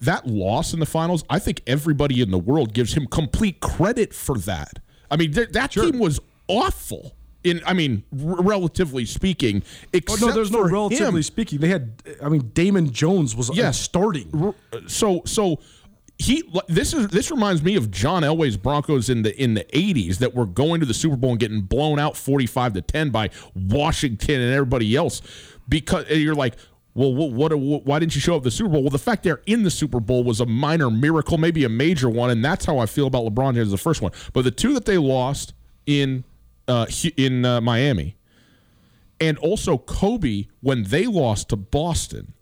[0.00, 4.14] that loss in the finals, I think everybody in the world gives him complete credit
[4.14, 4.78] for that.
[5.10, 7.16] I mean, th- that team was awful.
[7.42, 11.22] In, I mean, r- relatively speaking, Except Oh no, there's no relatively him.
[11.22, 11.58] speaking.
[11.60, 13.80] They had, I mean, Damon Jones was uh, Yes.
[13.80, 14.54] starting.
[14.86, 15.58] so so
[16.18, 20.18] he this is this reminds me of John Elway's Broncos in the in the 80s
[20.18, 23.30] that were going to the Super Bowl and getting blown out 45 to 10 by
[23.54, 25.22] Washington and everybody else
[25.68, 26.56] because you're like
[26.92, 27.86] well, what, what, what?
[27.86, 28.82] Why didn't you show up the Super Bowl?
[28.82, 32.10] Well, the fact they're in the Super Bowl was a minor miracle, maybe a major
[32.10, 34.10] one, and that's how I feel about LeBron James, the first one.
[34.32, 35.54] But the two that they lost
[35.86, 36.24] in
[36.70, 38.16] uh, in uh, Miami,
[39.20, 42.32] and also Kobe when they lost to Boston,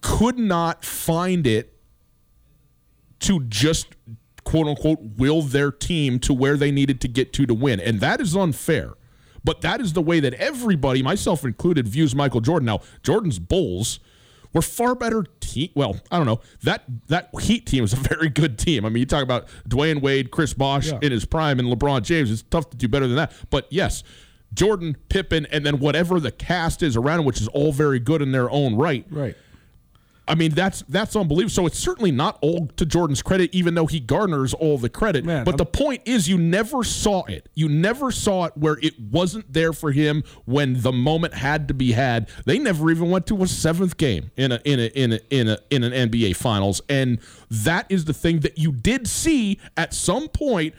[0.00, 1.78] could not find it
[3.20, 3.88] to just
[4.44, 7.80] quote unquote will their team to where they needed to get to to win.
[7.80, 8.94] And that is unfair.
[9.44, 12.66] But that is the way that everybody, myself included, views Michael Jordan.
[12.66, 14.00] Now, Jordan's Bulls
[14.56, 15.68] were far better team.
[15.74, 16.40] Well, I don't know.
[16.64, 18.84] That that Heat team is a very good team.
[18.84, 20.98] I mean, you talk about Dwyane Wade, Chris Bosh Yeah.
[21.02, 22.30] in his prime, and LeBron James.
[22.30, 23.32] It's tough to do better than that.
[23.50, 24.02] But yes,
[24.54, 28.32] Jordan, Pippen, and then whatever the cast is around, which is all very good in
[28.32, 29.04] their own right.
[29.10, 29.36] Right.
[30.28, 31.50] I mean, that's that's unbelievable.
[31.50, 35.24] So it's certainly not all to Jordan's credit, even though he garners all the credit.
[35.24, 37.48] Man, but I'm- the point is, you never saw it.
[37.54, 41.74] You never saw it where it wasn't there for him when the moment had to
[41.74, 42.28] be had.
[42.44, 45.48] They never even went to a seventh game in a in a in a in
[45.48, 47.18] a in an NBA Finals, and
[47.50, 50.74] that is the thing that you did see at some point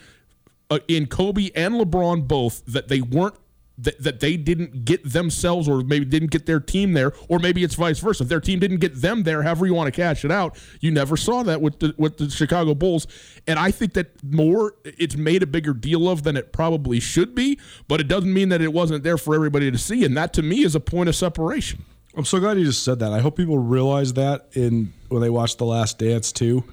[0.69, 3.35] uh, in Kobe and LeBron both that they weren't
[3.77, 7.63] that, that they didn't get themselves or maybe didn't get their team there or maybe
[7.63, 8.23] it's vice versa.
[8.23, 10.91] If their team didn't get them there however you want to cash it out you
[10.91, 13.07] never saw that with the with the Chicago Bulls.
[13.45, 17.35] And I think that more it's made a bigger deal of than it probably should
[17.35, 20.33] be but it doesn't mean that it wasn't there for everybody to see and that
[20.33, 21.85] to me is a point of separation.
[22.15, 23.13] I'm so glad you just said that.
[23.13, 26.63] I hope people realize that in when they watch The Last Dance too,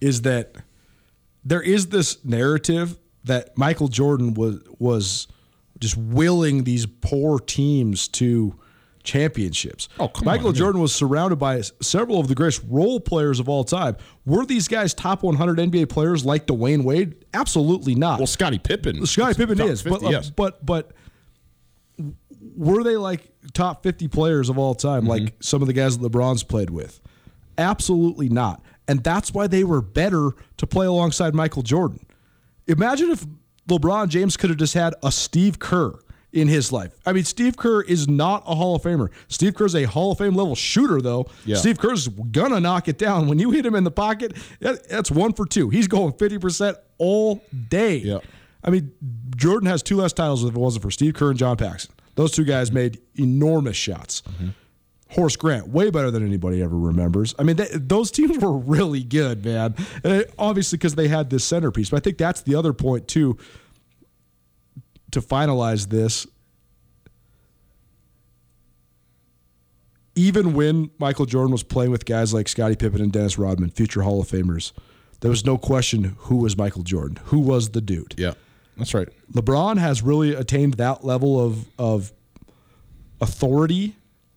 [0.00, 0.56] is that
[1.44, 5.28] there is this narrative that Michael Jordan was was
[5.84, 8.58] just willing these poor teams to
[9.04, 9.88] championships.
[10.00, 10.58] Oh, come Michael on, yeah.
[10.60, 13.96] Jordan was surrounded by several of the greatest role players of all time.
[14.24, 17.14] Were these guys top 100 NBA players like Dwyane Wade?
[17.34, 18.18] Absolutely not.
[18.18, 19.04] Well, Scottie Pippen.
[19.04, 20.30] Scottie Pippen is, 50, but uh, yes.
[20.30, 20.92] but but
[22.56, 25.36] were they like top 50 players of all time like Mm-hmm.
[25.40, 27.00] some of the guys that LeBron's played with?
[27.58, 28.62] Absolutely not.
[28.88, 32.04] And that's why they were better to play alongside Michael Jordan.
[32.66, 33.24] Imagine if
[33.68, 35.98] LeBron James could have just had a Steve Kerr
[36.32, 36.92] in his life.
[37.06, 39.08] I mean, Steve Kerr is not a Hall of Famer.
[39.28, 41.26] Steve Kerr is a Hall of Fame level shooter, though.
[41.46, 41.56] Yeah.
[41.56, 43.28] Steve Kerr's gonna knock it down.
[43.28, 45.70] When you hit him in the pocket, that- that's one for two.
[45.70, 47.98] He's going 50% all day.
[47.98, 48.18] Yeah.
[48.64, 48.90] I mean,
[49.36, 51.92] Jordan has two less titles if it wasn't for Steve Kerr and John Paxson.
[52.16, 54.22] Those two guys made enormous shots.
[54.28, 54.48] Mm-hmm.
[55.14, 57.36] Horace Grant, way better than anybody ever remembers.
[57.38, 59.76] I mean, they, those teams were really good, man.
[60.02, 61.90] And obviously, because they had this centerpiece.
[61.90, 63.38] But I think that's the other point, too,
[65.12, 66.26] to finalize this.
[70.16, 74.02] Even when Michael Jordan was playing with guys like Scottie Pippen and Dennis Rodman, future
[74.02, 74.72] Hall of Famers,
[75.20, 78.14] there was no question who was Michael Jordan, who was the dude.
[78.18, 78.34] yeah,
[78.76, 79.08] that's right.
[79.32, 82.12] LeBron has really attained that level of of
[83.20, 83.94] authority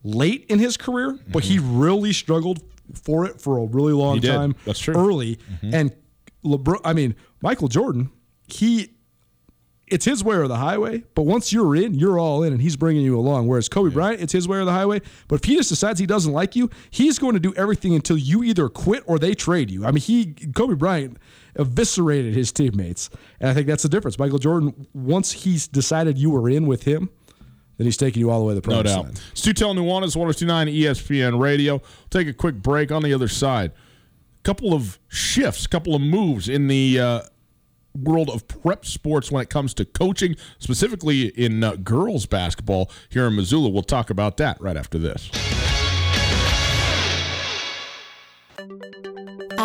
[0.08, 1.78] late in his career, but he mm-hmm.
[1.78, 2.62] really struggled
[2.94, 4.54] for it for a really long time.
[4.64, 4.94] That's true.
[4.94, 5.74] Early mm-hmm.
[5.74, 5.92] and
[6.44, 8.10] LeBron, I mean Michael Jordan,
[8.46, 8.94] he
[9.90, 11.02] it's his way or the highway.
[11.14, 13.48] But once you're in, you're all in, and he's bringing you along.
[13.48, 15.00] Whereas Kobe Bryant, it's his way or the highway.
[15.28, 18.18] But if he just decides he doesn't like you, he's going to do everything until
[18.18, 19.86] you either quit or they trade you.
[19.86, 21.18] I mean, he Kobe Bryant
[21.56, 24.18] eviscerated his teammates, and I think that's the difference.
[24.18, 27.10] Michael Jordan, once he's decided you were in with him,
[27.78, 29.04] then he's taking you all the way to the No promised doubt.
[29.04, 29.20] land.
[29.34, 31.80] Stu Tell Nuanez, 1029 ESPN Radio.
[32.10, 33.72] Take a quick break on the other side.
[34.42, 37.20] Couple of shifts, couple of moves in the uh,
[37.94, 43.26] world of prep sports when it comes to coaching, specifically in uh, girls basketball here
[43.26, 43.68] in Missoula.
[43.70, 45.30] We'll talk about that right after this.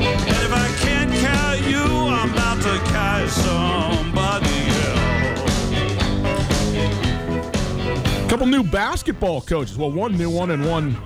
[0.00, 4.68] And if I can't carry you, I'm about to carry somebody
[7.38, 8.30] else.
[8.30, 9.76] couple new basketball coaches.
[9.76, 10.96] Well, one new one and one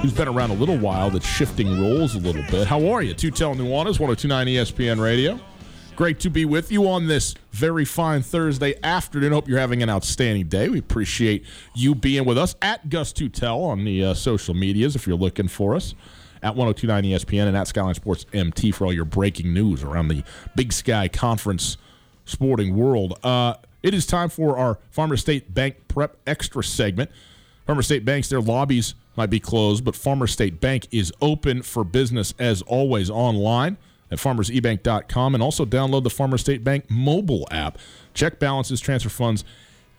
[0.00, 2.68] who's been around a little while that's shifting roles a little bit.
[2.68, 3.14] How are you?
[3.14, 5.40] Two Tell Nuanez, 1029 ESPN Radio.
[5.98, 9.32] Great to be with you on this very fine Thursday afternoon.
[9.32, 10.68] Hope you're having an outstanding day.
[10.68, 15.08] We appreciate you being with us at Gus Tutel on the uh, social medias if
[15.08, 15.96] you're looking for us.
[16.40, 20.22] At 1029 ESPN and at Skyline Sports MT for all your breaking news around the
[20.54, 21.78] Big Sky Conference
[22.26, 23.18] sporting world.
[23.24, 27.10] Uh, it is time for our Farmer State Bank Prep Extra segment.
[27.66, 31.82] Farmer State Banks, their lobbies might be closed, but Farmer State Bank is open for
[31.82, 33.78] business as always online
[34.10, 37.78] at farmersebank.com and also download the Farmer State Bank mobile app.
[38.14, 39.44] Check balances, transfer funds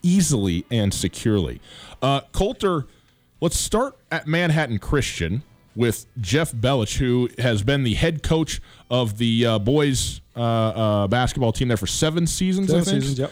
[0.01, 1.61] easily and securely.
[2.01, 2.87] Uh, Colter,
[3.41, 5.43] let's start at Manhattan Christian
[5.75, 11.07] with Jeff Bellach, who has been the head coach of the uh, boys uh, uh,
[11.07, 12.69] basketball team there for seven seasons.
[12.69, 13.31] I Seven think seasons, yep.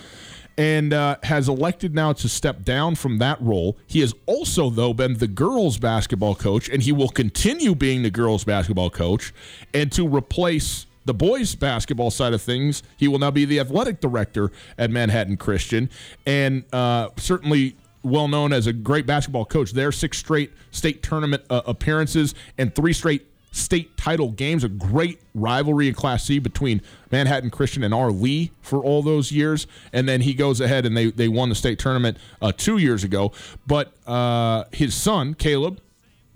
[0.58, 3.78] And uh, has elected now to step down from that role.
[3.86, 8.10] He has also, though, been the girls' basketball coach, and he will continue being the
[8.10, 9.34] girls' basketball coach.
[9.74, 14.02] And to replace the boys' basketball side of things, he will now be the athletic
[14.02, 15.90] director at Manhattan Christian,
[16.26, 19.72] and uh, certainly well known as a great basketball coach.
[19.72, 25.20] There, six straight state tournament uh, appearances and three straight state title games, a great
[25.34, 26.82] rivalry in Class C between
[27.12, 29.68] Manhattan Christian and Arlee for all those years.
[29.92, 33.04] And then he goes ahead and they, they won the state tournament uh, two years
[33.04, 33.32] ago.
[33.66, 35.82] But uh, his son, Caleb,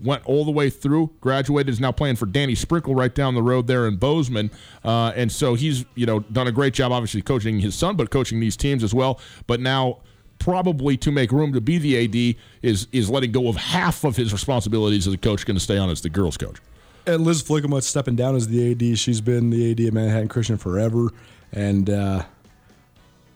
[0.03, 3.43] went all the way through, graduated, is now playing for Danny Sprinkle right down the
[3.43, 4.49] road there in Bozeman.
[4.83, 8.09] Uh, and so he's, you know, done a great job, obviously, coaching his son, but
[8.09, 9.19] coaching these teams as well.
[9.47, 9.99] But now
[10.39, 14.15] probably to make room to be the AD is is letting go of half of
[14.15, 16.57] his responsibilities as a coach, going to stay on as the girls coach.
[17.07, 18.97] And Liz Flickelmuth stepping down as the AD.
[18.97, 21.09] She's been the AD of Manhattan Christian forever,
[21.51, 22.23] and uh,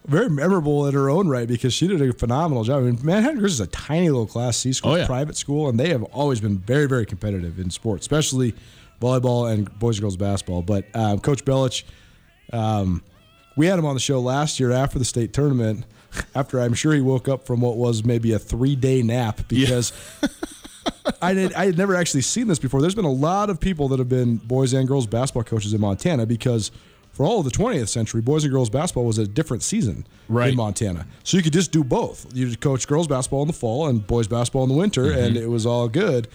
[0.06, 2.84] very memorable in her own right because she did a phenomenal job.
[2.84, 5.08] I mean, Manhattan Christian is a tiny little Class C school, Oh, yeah.
[5.08, 8.54] private school, and they have always been very, very competitive in sports, especially
[9.02, 10.62] volleyball and boys and girls basketball.
[10.62, 11.84] But um, Coach Bellach,
[12.54, 13.02] um,
[13.58, 15.86] we had him on the show last year after the state tournament.
[16.34, 19.92] After I'm sure he woke up from what was maybe a three day nap because
[21.22, 22.82] I did I had never actually seen this before.
[22.82, 25.82] There's been a lot of people that have been boys and girls basketball coaches in
[25.82, 26.72] Montana because
[27.12, 30.50] for all of the 20th century, boys and girls basketball was a different season Right.
[30.50, 31.08] in Montana.
[31.24, 32.26] So you could just do both.
[32.34, 35.20] You could coach girls basketball in the fall and boys basketball in the winter, mm-hmm.
[35.20, 36.28] and it was all good.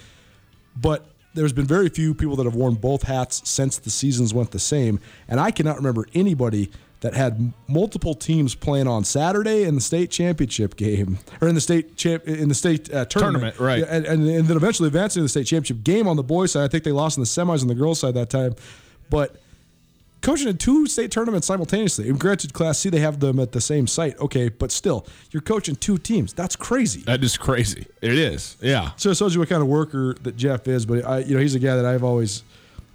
[0.74, 1.04] But
[1.34, 4.58] there's been very few people that have worn both hats since the seasons went the
[4.58, 6.70] same, and I cannot remember anybody
[7.00, 11.60] that had multiple teams playing on Saturday in the state championship game or in the
[11.60, 13.82] state champ in the state uh, tournament, Tournament, right.
[13.88, 16.64] And, and and then eventually advancing to the state championship game on the boys side.
[16.64, 18.54] I think they lost in the semis on the girls side that time,
[19.08, 19.36] but
[20.20, 22.08] coaching in two state tournaments simultaneously.
[22.08, 25.40] And granted, Class C they have them at the same site, okay, but still, you're
[25.40, 26.32] coaching two teams.
[26.34, 27.00] That's crazy.
[27.02, 27.86] That is crazy.
[28.02, 28.56] It is.
[28.60, 28.90] Yeah.
[28.96, 30.84] So it shows you what kind of worker that Jeff is.
[30.84, 32.42] But I, you know, he's a guy that I've always,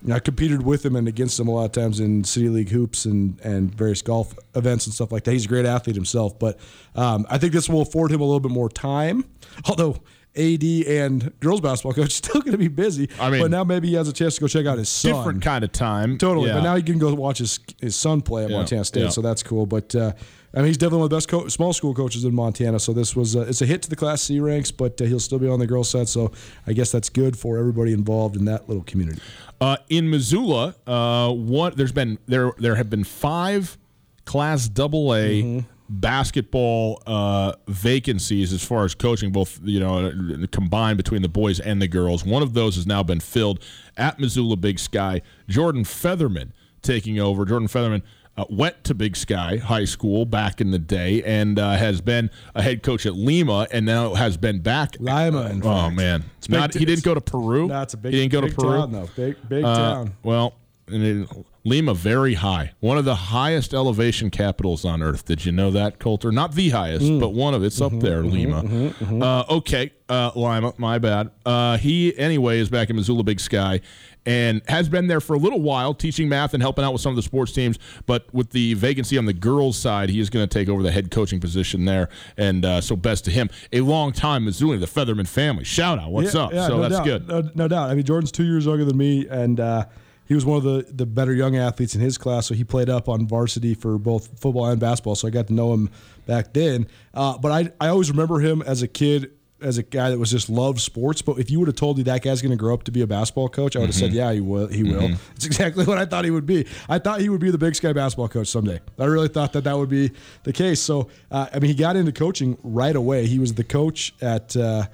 [0.05, 2.47] you know, I competed with him and against him a lot of times in city
[2.49, 5.31] league hoops and and various golf events and stuff like that.
[5.31, 6.37] He's a great athlete himself.
[6.37, 6.59] But
[6.95, 9.25] um, I think this will afford him a little bit more time.
[9.67, 9.97] Although
[10.37, 13.09] AD and girls basketball coach still going to be busy.
[13.19, 15.13] I mean- but now maybe he has a chance to go check out his son.
[15.13, 16.17] Different kind of time.
[16.17, 16.49] Totally.
[16.49, 16.55] Yeah.
[16.55, 19.09] But now he can go watch his his son play at Yeah, Montana State, yeah.
[19.09, 19.65] so that's cool.
[19.65, 20.11] But uh,
[20.55, 22.79] I mean, he's definitely one of the best co- small school coaches in Montana.
[22.79, 25.19] So this was uh, it's a hit to the Class C ranks, but uh, he'll
[25.19, 26.07] still be on the girls' side.
[26.07, 26.31] So
[26.65, 29.21] I guess that's good for everybody involved in that little community.
[29.59, 33.77] Uh, in Missoula, uh, what there's been there there have been five
[34.25, 35.67] Class Double A Mm-hmm.
[35.89, 40.11] basketball uh, vacancies as far as coaching, both you know
[40.51, 42.23] combined between the boys and the girls.
[42.25, 43.59] One of those has now been filled
[43.97, 45.21] at Missoula Big Sky.
[45.47, 46.51] Jordan Featherman
[46.81, 47.45] taking over.
[47.45, 48.01] Jordan Featherman.
[48.37, 52.29] Uh, went to Big Sky High School back in the day and uh, has been
[52.53, 54.97] a head coach at Lima and now has been back.
[54.99, 55.95] Lima, in oh fact.
[55.95, 57.69] man, It's not t- he didn't go to Peru.
[57.69, 58.11] That's a big.
[58.13, 58.71] He didn't go big to Peru.
[58.77, 59.09] town, though.
[59.15, 60.13] Big big Uh, town.
[60.23, 60.53] Well,
[60.87, 61.29] and it,
[61.63, 65.25] Lima very high, one of the highest elevation capitals on earth.
[65.25, 66.29] Did you know that, Colter?
[66.31, 67.19] Not the highest, Mm.
[67.21, 68.21] but one of it's Mm-hmm, up there.
[68.21, 68.91] Lima.
[69.25, 71.31] Uh, okay, uh, Lima, my bad.
[71.45, 73.79] Uh, he anyway is back in Missoula Big Sky.
[74.25, 77.11] And has been there for a little while, teaching math and helping out with some
[77.11, 77.77] of the sports teams.
[78.05, 80.91] But with the vacancy on the girls' side, he is going to take over the
[80.91, 82.09] head coaching position there.
[82.35, 83.49] And uh, so, best to him.
[83.71, 85.63] A long time Missoula, the Featherman family.
[85.63, 86.53] Shout out, what's Yeah, up?
[86.53, 87.05] yeah, so no that's doubt.
[87.05, 87.27] good.
[87.27, 87.89] No, no doubt.
[87.91, 89.85] I mean, Jordan's two years younger than me, and uh,
[90.27, 92.47] he was one of the, the better young athletes in his class.
[92.47, 95.13] So he played up on varsity for both football and basketball.
[95.15, 95.91] So I got to know him
[96.25, 96.87] back then.
[97.13, 99.31] Uh, but I, I always remember him as a kid.
[99.61, 102.03] As a guy that was just loved sports, but if you would have told me
[102.03, 104.11] that guy's going to grow up to be a basketball coach, I would have said,
[104.11, 104.67] "Yeah, he will.
[104.67, 106.67] He will." It's exactly what I thought he would be.
[106.89, 108.81] I thought he would be the Big Sky basketball coach someday.
[108.99, 110.11] I really thought that that would be
[110.43, 110.81] the case.
[110.81, 113.27] So, uh, I mean, he got into coaching right away.
[113.27, 114.87] He was the coach at uh,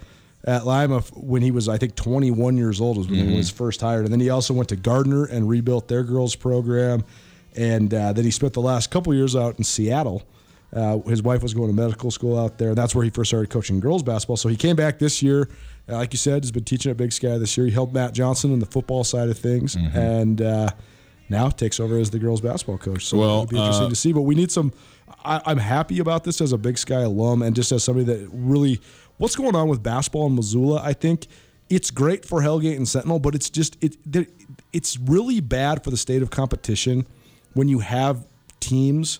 [0.45, 3.81] at Lima when he was, I think, 21 years old was when he was first
[3.81, 4.05] hired.
[4.05, 7.03] And then he also went to Gardiner and rebuilt their girls program.
[7.55, 10.23] And uh, then he spent the last couple years out in Seattle.
[10.73, 12.69] Uh, his wife was going to medical school out there.
[12.69, 14.37] And that's where he first started coaching girls basketball.
[14.37, 15.49] So he came back this year.
[15.89, 17.65] Uh, like you said, has been teaching at Big Sky this year.
[17.65, 19.75] He helped Matt Johnson in the football side of things.
[19.75, 20.69] And uh,
[21.29, 23.05] now takes over as the girls basketball coach.
[23.05, 24.13] So Well, it'll be interesting uh, to see.
[24.13, 24.71] But we need some.
[25.25, 28.29] I, I'm happy about this as a Big Sky alum and just as somebody that
[28.31, 28.79] really.
[29.17, 30.81] What's going on with basketball in Missoula?
[30.83, 31.27] I think
[31.69, 33.97] it's great for Hellgate and Sentinel, but it's just it.
[34.73, 37.05] It's really bad for the state of competition
[37.53, 38.25] when you have
[38.59, 39.19] teams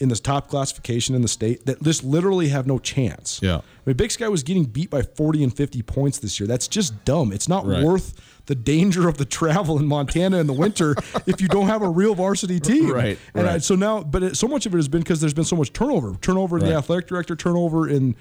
[0.00, 3.38] in this top classification in the state that just literally have no chance.
[3.42, 3.58] Yeah.
[3.58, 6.46] I mean, Big Sky was getting beat by 40 and 50 points this year.
[6.46, 7.32] That's just dumb.
[7.32, 7.84] It's not Right.
[7.84, 8.14] worth
[8.46, 10.94] the danger of the travel in Montana in the winter
[11.26, 12.90] if you don't have a real varsity team.
[12.90, 13.62] Right, And I, right.
[13.62, 15.72] so now, but it, so much of it has been because there's been so much
[15.72, 18.16] turnover, turnover in the athletic director, turnover in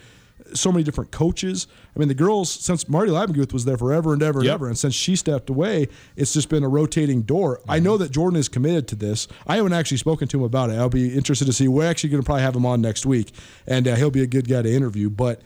[0.54, 1.68] so many different coaches.
[1.96, 4.54] I mean, the girls since Marty Leibenguth was there forever and ever and Yep.
[4.54, 7.62] ever, and since she stepped away, it's just been a rotating door.
[7.68, 9.28] I know that Jordan is committed to this.
[9.48, 10.74] I haven't actually spoken to him about it.
[10.74, 11.68] I'll be interested to see.
[11.68, 13.32] We're actually going to probably have him on next week,
[13.68, 15.10] and uh, he'll be a good guy to interview.
[15.10, 15.42] But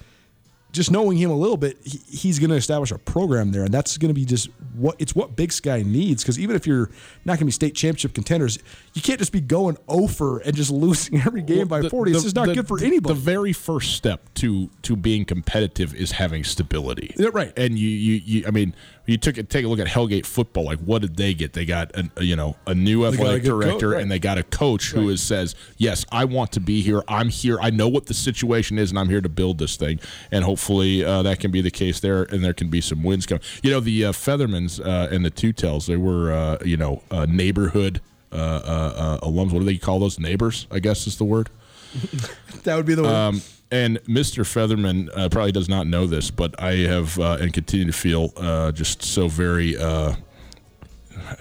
[0.73, 3.71] just knowing him a little bit, he, he's going to establish a program there, and
[3.73, 6.23] that's going to be just what it's what Big Sky needs.
[6.23, 6.89] Because even if you're
[7.25, 8.57] not going to be state championship contenders,
[8.95, 12.11] you can't just be going over and just losing every game by The- 40.
[12.11, 13.13] it's the- just not the- good for anybody.
[13.13, 17.13] The very first step to to being competitive is having stability.
[17.17, 17.53] Yeah, right.
[17.55, 18.73] And you you, you I mean,
[19.05, 20.65] you took a, take a look at Hellgate football.
[20.65, 21.53] Like, what did they get?
[21.53, 24.01] They got an, a, you know a new a athletic coach, director, right.
[24.01, 27.03] and they got a coach who is says, "Yes, I want to be here.
[27.07, 27.57] I'm here.
[27.61, 29.99] I know what the situation is, and I'm here to build this thing."
[30.31, 31.03] And hopefully.
[31.03, 33.43] uh, that can be the case there, and there can be some wins coming.
[33.61, 37.01] You know, the uh, Feathermans uh, and the Two Tails, they were uh, you know
[37.11, 38.01] uh, neighborhood
[38.31, 39.51] uh, uh, uh, alums.
[39.51, 40.19] What do they call those?
[40.19, 41.49] Neighbors, I guess is the word.
[42.63, 43.13] That would be the one.
[43.13, 43.41] Um,
[43.71, 44.43] and Mr.
[44.45, 48.31] Featherman uh, probably does not know this, but I have uh, and continue to feel
[48.37, 49.75] uh, just so very.
[49.75, 50.15] Uh,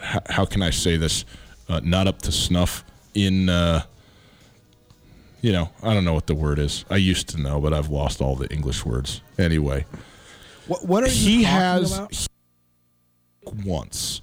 [0.02, 1.24] h- how can I say this?
[1.68, 2.84] Uh, not up to snuff
[3.14, 3.48] in.
[3.48, 3.82] Uh,
[5.42, 6.84] you know, I don't know what the word is.
[6.90, 9.20] I used to know, but I've lost all the English words.
[9.38, 9.84] Anyway,
[10.66, 12.28] what, what are you he has
[13.64, 14.22] once.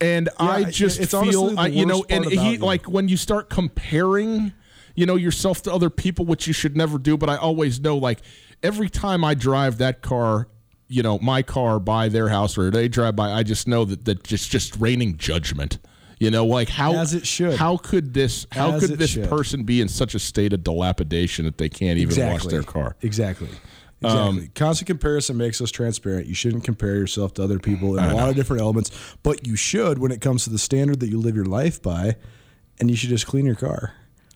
[0.00, 4.52] And Yeah, I just feel, I, you know, and he like when you start comparing,
[4.94, 7.16] you know, yourself to other people, which you should never do.
[7.16, 8.20] But I always know, like,
[8.62, 10.48] every time I drive that car,
[10.88, 14.04] you know, my car by their house or they drive by, I just know that
[14.04, 15.78] that just just raining judgment.
[16.20, 17.54] You know, like how As it should.
[17.54, 18.46] How could this?
[18.52, 19.28] How As could this should.
[19.28, 22.96] person be in such a state of dilapidation that they can't even wash their car?
[23.02, 23.48] Exactly.
[24.02, 24.48] Um, exactly.
[24.54, 26.26] Constant comparison makes us transparent.
[26.26, 28.90] You shouldn't compare yourself to other people in a lot of different elements,
[29.22, 32.16] but you should when it comes to the standard that you live your life by,
[32.78, 33.92] and you should just clean your car.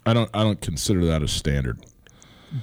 [0.09, 0.31] I don't.
[0.35, 1.79] I don't consider that a standard.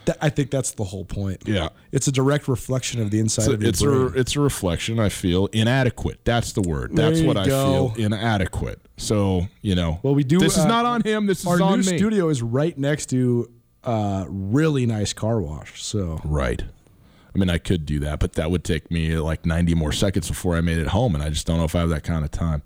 [0.05, 1.43] That, I think that's the whole point.
[1.45, 1.69] Yeah.
[1.91, 4.01] It's a direct reflection of the inside It's a, of your it's brain.
[4.01, 4.99] a it's a reflection.
[4.99, 6.21] I feel inadequate.
[6.23, 6.95] That's the word.
[6.95, 7.89] There That's what I go.
[7.89, 8.05] feel.
[8.05, 8.79] Inadequate.
[8.97, 9.99] So you know.
[10.01, 10.39] well, we do.
[10.39, 11.27] This is uh, not on him.
[11.27, 11.97] This is our on new me.
[11.99, 13.51] studio is right next to
[13.83, 15.83] a really nice car wash.
[15.83, 16.63] So Right.
[16.63, 20.29] I mean, I could do that, but that would take me like 90 more seconds
[20.29, 22.23] before I made it home, and I just don't know if I have that kind
[22.23, 22.63] of time.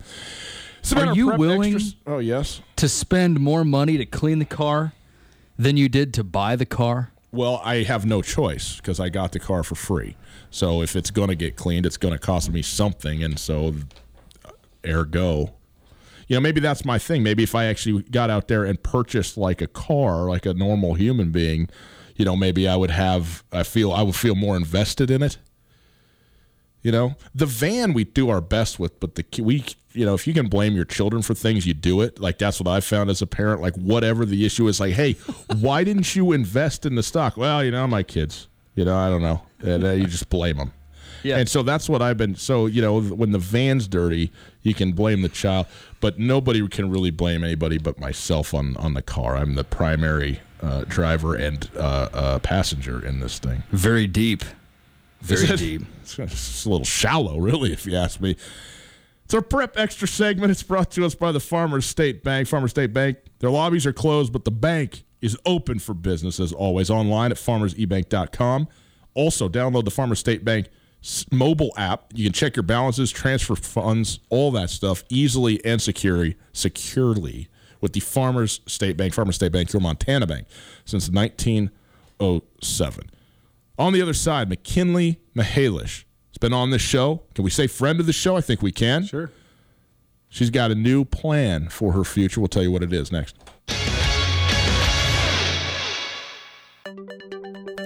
[0.82, 2.61] So Are you willing- extras- Oh yes.
[2.77, 4.93] To spend more money to clean the car
[5.57, 7.11] than you did to buy the car?
[7.32, 10.15] Well, I have no choice because I got the car for free.
[10.49, 13.75] So if it's going to get cleaned, it's going to cost me something, and so
[14.88, 15.53] ergo,
[16.27, 17.21] you know, maybe that's my thing.
[17.23, 20.93] Maybe if I actually got out there and purchased like a car, like a normal
[20.95, 21.69] human being,
[22.15, 23.43] you know, maybe I would have.
[23.51, 25.38] I feel I would feel more invested in it.
[26.82, 30.25] You know, the van we do our best with, but the we, you know, if
[30.25, 32.19] you can blame your children for things, you do it.
[32.19, 33.61] Like that's what I found as a parent.
[33.61, 35.13] Like whatever the issue is, like, hey,
[35.59, 37.36] why didn't you invest in the stock?
[37.36, 38.47] Well, you know, my kids.
[38.75, 40.71] You know, I don't know, and uh, you just blame them.
[41.23, 41.38] Yeah.
[41.38, 42.36] And so that's what I've been.
[42.36, 45.67] So you know, when the van's dirty, you can blame the child,
[45.99, 49.36] but nobody can really blame anybody but myself on on the car.
[49.36, 53.63] I'm the primary uh, driver and uh, uh, passenger in this thing.
[53.71, 54.43] Very deep.
[55.22, 55.57] Very Is it?
[55.57, 55.82] deep.
[56.01, 58.36] It's, it's a little shallow, really, if you ask me.
[59.26, 60.51] It's our prep extra segment.
[60.51, 62.47] It's brought to us by the Farmers State Bank.
[62.47, 66.51] Farmers State Bank, their lobbies are closed, but the bank is open for business as
[66.51, 68.67] always online at farmersebank.com.
[69.13, 70.67] Also, download the Farmers State Bank
[71.32, 72.05] mobile app.
[72.13, 77.47] You can check your balances, transfer funds, all that stuff easily and securely, securely
[77.82, 79.13] with the Farmers State Bank.
[79.13, 80.47] Farmers State Bank, your Montana bank
[80.86, 83.09] since 1907.
[83.80, 87.21] On the other side, McKinley Mahalish has been on this show.
[87.34, 88.36] Can we say friend of the show?
[88.36, 89.05] I think we can.
[89.05, 89.32] sure.
[90.27, 92.41] She's got a new plan for her future.
[92.41, 93.38] We'll tell you what it is next.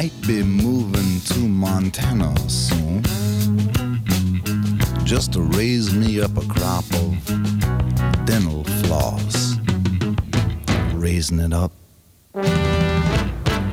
[0.00, 3.02] Might be moving to Montana soon.
[5.04, 9.56] Just to raise me up a crop of dental floss.
[10.94, 11.72] Raising it up,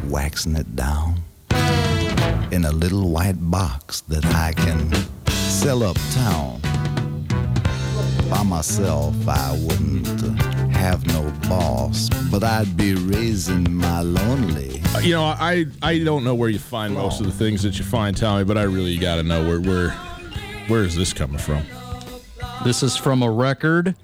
[0.10, 1.22] waxing it down
[2.52, 4.92] in a little white box that I can
[5.30, 6.60] sell uptown.
[8.30, 10.08] By myself, I wouldn't
[10.76, 14.82] have no boss, but I'd be raising my lonely.
[15.02, 17.86] You know, I I don't know where you find most of the things that you
[17.86, 19.90] find, Tommy, but I really got to know where where
[20.68, 21.64] where is this coming from?
[22.64, 23.96] This is from a record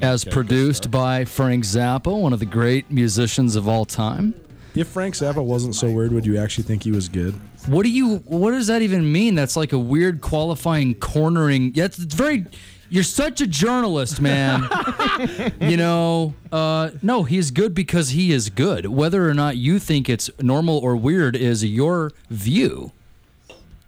[0.00, 4.34] as Okay, produced by Frank Zappa, one of the great musicians of all time.
[4.74, 7.34] If Frank Zappa wasn't so weird, would you actually think he was good?
[7.66, 8.18] What do you?
[8.18, 9.34] What does that even mean?
[9.34, 11.72] That's like a weird qualifying cornering.
[11.74, 12.46] Yeah, it's it's very.
[12.92, 14.68] You're such a journalist, man.
[15.60, 18.84] you know, uh, no, he's good because he is good.
[18.86, 22.92] Whether or not you think it's normal or weird is your view.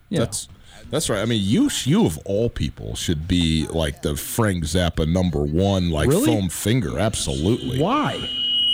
[0.08, 0.20] Yeah.
[0.20, 0.48] That's
[0.90, 1.20] that's right.
[1.20, 5.90] I mean, you you of all people should be like the Frank Zappa number one,
[5.90, 6.24] like Really?
[6.24, 6.98] foam finger.
[6.98, 7.80] Absolutely.
[7.80, 8.26] Why?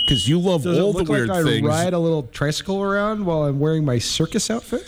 [0.05, 1.65] because you love Does it all the look weird like I things.
[1.67, 4.87] ride a little tricycle around while I'm wearing my circus outfit?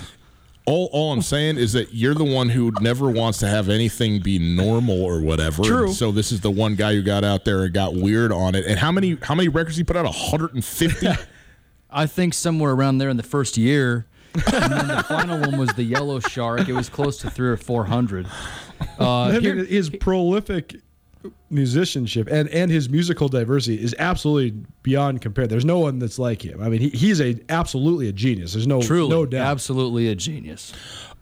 [0.65, 4.21] All, all I'm saying is that you're the one who never wants to have anything
[4.21, 5.63] be normal or whatever.
[5.63, 5.85] True.
[5.87, 8.55] And so this is the one guy who got out there and got weird on
[8.55, 8.65] it.
[8.65, 10.05] And how many how many records he put out?
[10.05, 11.07] 150.
[11.89, 14.07] I think somewhere around there in the first year.
[14.33, 16.67] and then the final one was the Yellow Shark.
[16.67, 18.25] It was close to three or four hundred.
[18.99, 20.77] Uh, I here- his prolific
[21.49, 25.47] musicianship and, and his musical diversity is absolutely beyond compare.
[25.47, 26.61] There's no one that's like him.
[26.61, 28.53] I mean, he, he's a absolutely a genius.
[28.53, 29.47] There's no truly, no doubt.
[29.47, 30.73] absolutely a genius.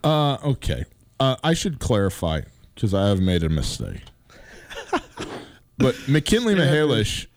[0.03, 0.85] uh, okay.
[1.19, 2.41] Uh, I should clarify
[2.73, 4.01] because I have made a mistake.
[5.77, 7.27] but McKinley Mahalish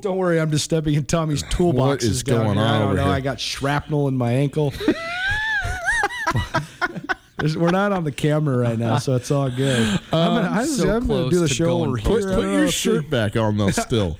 [0.00, 2.04] Don't worry, I'm just stepping in Tommy's toolbox.
[2.04, 3.04] What is going on I don't over know.
[3.04, 3.12] here?
[3.12, 4.72] I got shrapnel in my ankle.
[7.42, 9.86] There's- We're not on the camera right now, so it's all good.
[10.12, 12.10] I'm gonna, I was- so I'm gonna do close the to show going over here.
[12.20, 13.70] Put, put your shirt back on though.
[13.70, 14.18] Still.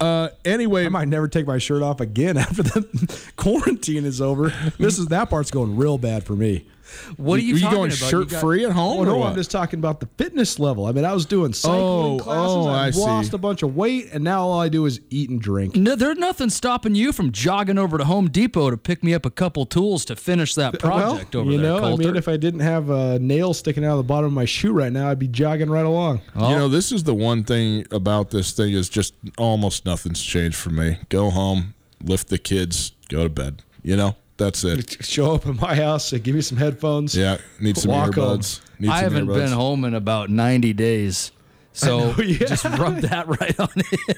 [0.00, 4.52] Uh, anyway, I might never take my shirt off again after the quarantine is over.
[4.78, 6.66] This is that part's going real bad for me.
[7.16, 8.00] What are you, you talking going about?
[8.00, 8.98] You shirt got- free at home?
[8.98, 9.30] Oh or no, what?
[9.30, 10.86] I'm just talking about the fitness level.
[10.86, 12.56] I mean, I was doing cycling Oh, oh classes.
[12.56, 13.00] oh, I I've see.
[13.00, 15.74] lost a bunch of weight, and now all I do is eat and drink.
[15.76, 19.26] No, there's nothing stopping you from jogging over to Home Depot to pick me up
[19.26, 22.02] a couple tools to finish that project well, over you there, know, Colter.
[22.02, 24.44] I mean, if I didn't have a nail sticking out of the bottom of my
[24.44, 26.20] shoe right now, I'd be jogging right along.
[26.34, 30.56] You know, this is the one thing about this thing is just almost nothing's changed
[30.56, 30.98] for me.
[31.08, 33.62] Go home, lift the kids, go to bed.
[33.82, 35.04] You know, that's it.
[35.04, 37.16] Show up at my house, say, give me some headphones.
[37.16, 38.60] Yeah, need some Walk earbuds.
[38.78, 39.34] Need I some haven't earbuds.
[39.34, 41.32] been home in about 90 days.
[41.72, 42.38] So know, yeah.
[42.38, 44.14] just rub that right on in.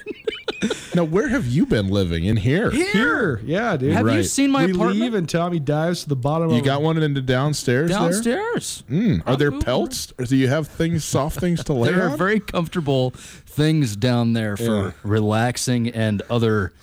[0.95, 2.25] Now, where have you been living?
[2.25, 2.71] In here.
[2.71, 3.93] Here, yeah, dude.
[3.93, 4.99] Have you seen my we apartment?
[4.99, 7.89] leave and Tommy dives to the bottom You of got one in the downstairs.
[7.89, 7.99] there?
[7.99, 8.83] Downstairs.
[8.89, 10.11] Mm, are there pelts?
[10.17, 14.33] Or do you have things, soft things to lay There are very comfortable things down
[14.33, 14.91] there for Yeah.
[15.03, 16.73] relaxing and other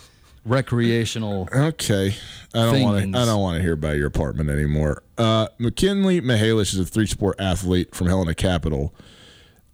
[0.47, 1.49] recreational.
[1.55, 2.15] Okay,
[2.55, 3.19] I don't want to.
[3.19, 5.03] I don't want to hear about your apartment anymore.
[5.19, 8.95] Uh, McKinley Mahalish is a three-sport athlete from Helena Capital.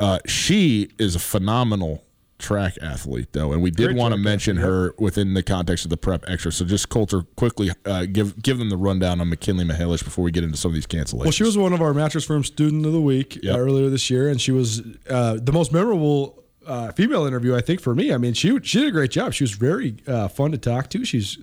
[0.00, 2.04] Uh, she is a phenomenal
[2.38, 5.84] track athlete, though, and we did Great want to track mention her within the context
[5.84, 6.50] of the prep extra.
[6.50, 10.32] So, just Colter, quickly uh, give give them the rundown on McKinley Mahalish before we
[10.32, 11.22] get into some of these cancellations.
[11.22, 13.54] Well, she was one of our Mattress Firm Student of the Week Yep.
[13.54, 17.60] uh, earlier this year, and she was uh, the most memorable uh, female interview, I
[17.60, 18.12] think, for me.
[18.12, 19.32] I mean, she she did a great job.
[19.32, 21.04] She was very uh, fun to talk to.
[21.04, 21.38] She's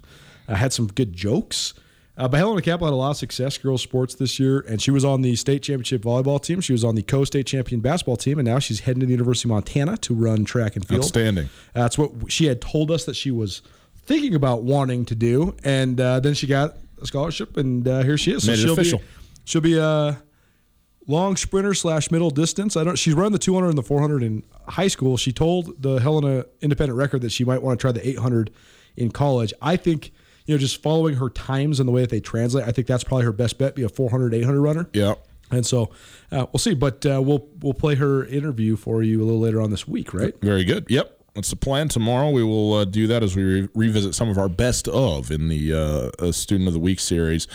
[0.48, 1.74] uh, had some good jokes.
[2.18, 4.92] Uh, but Helena Capital had a lot of success girls sports this year, and she
[4.92, 6.60] was on the state championship volleyball team.
[6.60, 9.48] She was on the co-state champion basketball team, and now she's heading to the University
[9.48, 11.00] of Montana to run track and field.
[11.00, 11.50] Outstanding.
[11.74, 13.62] That's what she had told us that she was
[14.06, 18.18] thinking about wanting to do, and uh, then she got a scholarship, and uh, here
[18.18, 18.46] she is.
[18.46, 19.00] Made it she'll official.
[19.00, 19.06] Be,
[19.46, 20.22] she'll be a
[21.10, 22.78] long sprinter slash middle distance.
[22.78, 22.98] I don't.
[22.98, 25.18] She's run the 200 and the 400 in high school.
[25.18, 28.52] She told the Helena Independent Record that she might want to try the 800
[28.96, 29.54] in college.
[29.62, 30.12] I think
[30.46, 32.68] you know just following her times and the way that they translate.
[32.68, 33.76] I think that's probably her best bet.
[33.76, 34.90] Be a 400 800 runner.
[34.94, 35.16] yeah.
[35.52, 35.90] And so
[36.32, 39.60] uh, we'll see, but uh, we'll we'll play her interview for you a little later
[39.60, 40.40] on this week, right?
[40.42, 40.86] Very good.
[40.90, 41.16] Yep.
[41.34, 41.88] That's the plan.
[41.88, 45.32] Tomorrow we will uh, do that as we re- revisit some of our best of
[45.32, 47.48] in the uh, uh, Student of the Week series.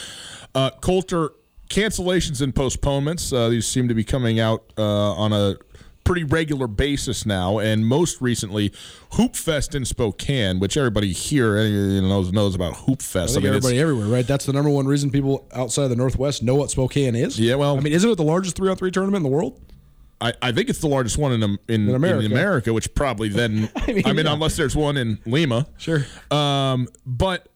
[0.57, 1.31] Uh, Colter,
[1.69, 3.33] cancellations and postponements.
[3.33, 5.57] Uh, these seem to be coming out uh, on a
[6.05, 7.59] pretty regular basis now.
[7.59, 8.73] And most recently,
[9.13, 13.05] Hoop Fest in Spokane, which everybody here uh, you know, knows, knows about Hoop I
[13.05, 13.35] Fest.
[13.35, 14.27] think it's- everybody everywhere, right?
[14.27, 17.41] That's the number one reason people outside of the Northwest know what Spokane is.
[17.41, 19.61] Yeah, well- I mean, isn't it the largest three on three tournament in the world?
[20.21, 21.59] I, I think it's the largest one in in,
[21.89, 22.27] in, America.
[22.27, 22.73] America.
[22.73, 24.33] which probably then I mean, mean, yeah.
[24.33, 26.07] unless there's one in Lima, Sure.
[26.31, 27.49] Um, but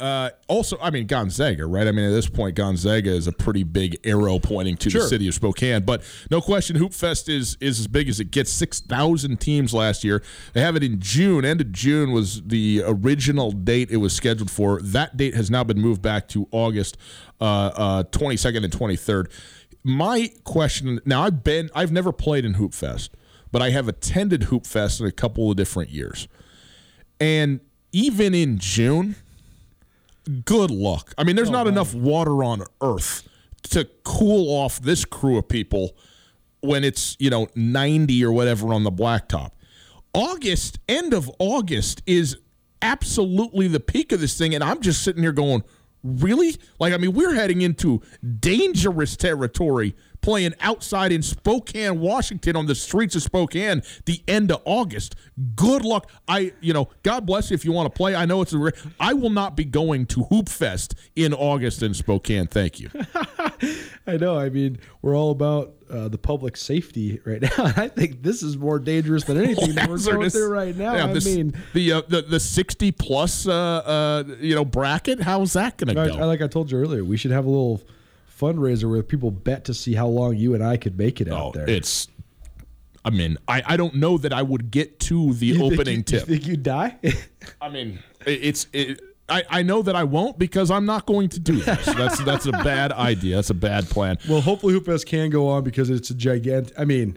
[0.00, 1.86] uh, also, I mean Gonzaga, right?
[1.86, 5.02] I mean, at this point, Gonzaga is a pretty big arrow pointing to Sure.
[5.02, 5.84] the city of Spokane.
[5.84, 8.50] But no question, Hoop Fest is is as big as it gets.
[8.50, 10.22] Six thousand teams last year.
[10.52, 11.44] They have it in June.
[11.44, 14.80] End of June was the original date it was scheduled for.
[14.80, 16.96] That date has now been moved back to August
[17.38, 19.30] twenty second and twenty third.
[19.82, 23.16] My question now, I've been, I've never played in Hoop Fest,
[23.50, 26.28] but I have attended Hoop Fest in a couple of different years.
[27.18, 27.60] And
[27.92, 29.16] even in June,
[30.44, 31.12] good luck.
[31.18, 33.28] I mean, there's oh, not enough water on earth
[33.70, 35.96] to cool off this crew of people
[36.60, 39.52] when it's, you know, 90 or whatever on the blacktop.
[40.12, 42.36] August, end of August is
[42.82, 44.54] absolutely the peak of this thing.
[44.54, 45.62] And I'm just sitting here going,
[46.02, 46.56] really?
[46.78, 48.02] Like, I mean, we're heading into
[48.40, 54.60] dangerous territory playing outside in Spokane, Washington, on the streets of Spokane, the end of
[54.64, 55.14] August.
[55.56, 56.10] Good luck.
[56.28, 58.14] I, you know, God bless you if you want to play.
[58.14, 58.72] I know it's a.
[58.98, 62.46] I will not be going to Hoop Fest in August in Spokane.
[62.46, 62.90] Thank you.
[64.06, 64.38] I know.
[64.38, 67.72] I mean, we're all about uh, the public safety right now.
[67.76, 70.94] I think this is more dangerous than anything that we're going through right now.
[70.94, 75.20] Yeah, I this- mean, the uh, the the sixty plus uh, uh, you know bracket.
[75.20, 76.18] How's that going to go?
[76.18, 77.82] I- like I told you earlier, we should have a little
[78.40, 81.40] fundraiser where people bet to see how long you and I could make it out
[81.48, 81.68] Oh, there.
[81.68, 82.08] it's.
[83.04, 86.02] I mean, I, I don't know that I would get to the You opening you,
[86.02, 86.20] tip.
[86.28, 86.98] You think you die?
[87.60, 88.66] I mean, it- it's.
[88.72, 91.86] It, I, I know that I won't because I'm not going to do this.
[91.86, 93.36] That's that's a bad idea.
[93.36, 94.18] That's a bad plan.
[94.28, 96.76] well, hopefully Hoop can go on because it's a gigantic.
[96.76, 97.16] I mean,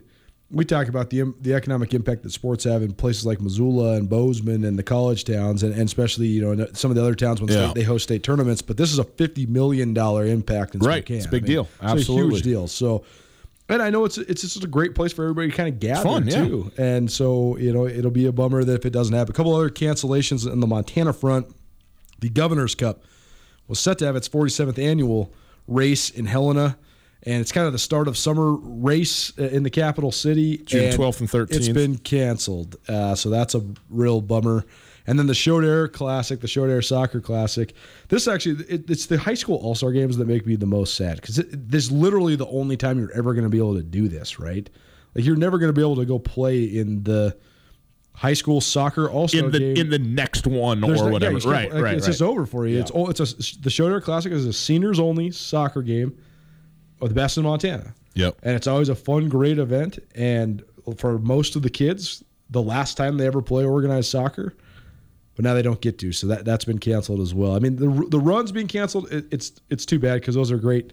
[0.50, 4.08] we talk about the the economic impact that sports have in places like Missoula and
[4.08, 7.40] Bozeman and the college towns, and, and especially you know some of the other towns
[7.40, 7.66] when Yeah.
[7.70, 8.62] state, they host state tournaments.
[8.62, 11.02] But this is a fifty million dollar impact in Right.
[11.02, 11.16] Spokane.
[11.16, 11.62] It's a big I mean, deal.
[11.62, 12.34] It's a Absolutely.
[12.36, 12.68] huge deal.
[12.68, 13.04] So.
[13.66, 16.02] And I know it's it's just a great place for everybody to kind of gather
[16.02, 16.44] fun, yeah.
[16.44, 16.70] too.
[16.76, 19.32] And so you know it'll be a bummer that if it doesn't happen.
[19.32, 21.46] A couple other cancellations in the Montana front.
[22.20, 23.02] The Governor's Cup
[23.66, 25.32] was set to have its 47th annual
[25.66, 26.76] race in Helena,
[27.26, 30.58] and it's kind of the start of summer race uh, in the capital city.
[30.58, 31.52] June 12th and 13th.
[31.54, 34.64] It's been canceled, uh, so that's a real bummer.
[35.06, 37.74] And then the Shodair Classic, the Shodair Soccer Classic.
[38.08, 40.94] This actually, it, it's the high school All Star games that make me the most
[40.94, 43.82] sad because this is literally the only time you're ever going to be able to
[43.82, 44.68] do this, right?
[45.14, 47.36] Like you're never going to be able to go play in the
[48.14, 51.06] high school soccer All Star In the game in the next one there's or no-
[51.08, 51.34] yeah, whatever.
[51.34, 52.10] just right, like, right, It's right.
[52.12, 52.80] just over for you.
[52.80, 53.10] It's all.
[53.10, 53.24] It's a
[53.60, 56.16] the Shodair Classic is a seniors only soccer game,
[57.00, 57.94] of the best in Montana.
[58.14, 58.38] Yep.
[58.42, 59.98] And it's always a fun, great event.
[60.14, 60.62] And
[60.96, 64.54] for most of the kids, the last time they ever play organized soccer,
[65.34, 66.12] but now they don't get to.
[66.12, 67.56] So that that's been canceled as well.
[67.56, 70.58] I mean, the the runs being canceled, it, it's it's too bad because those are
[70.58, 70.92] great.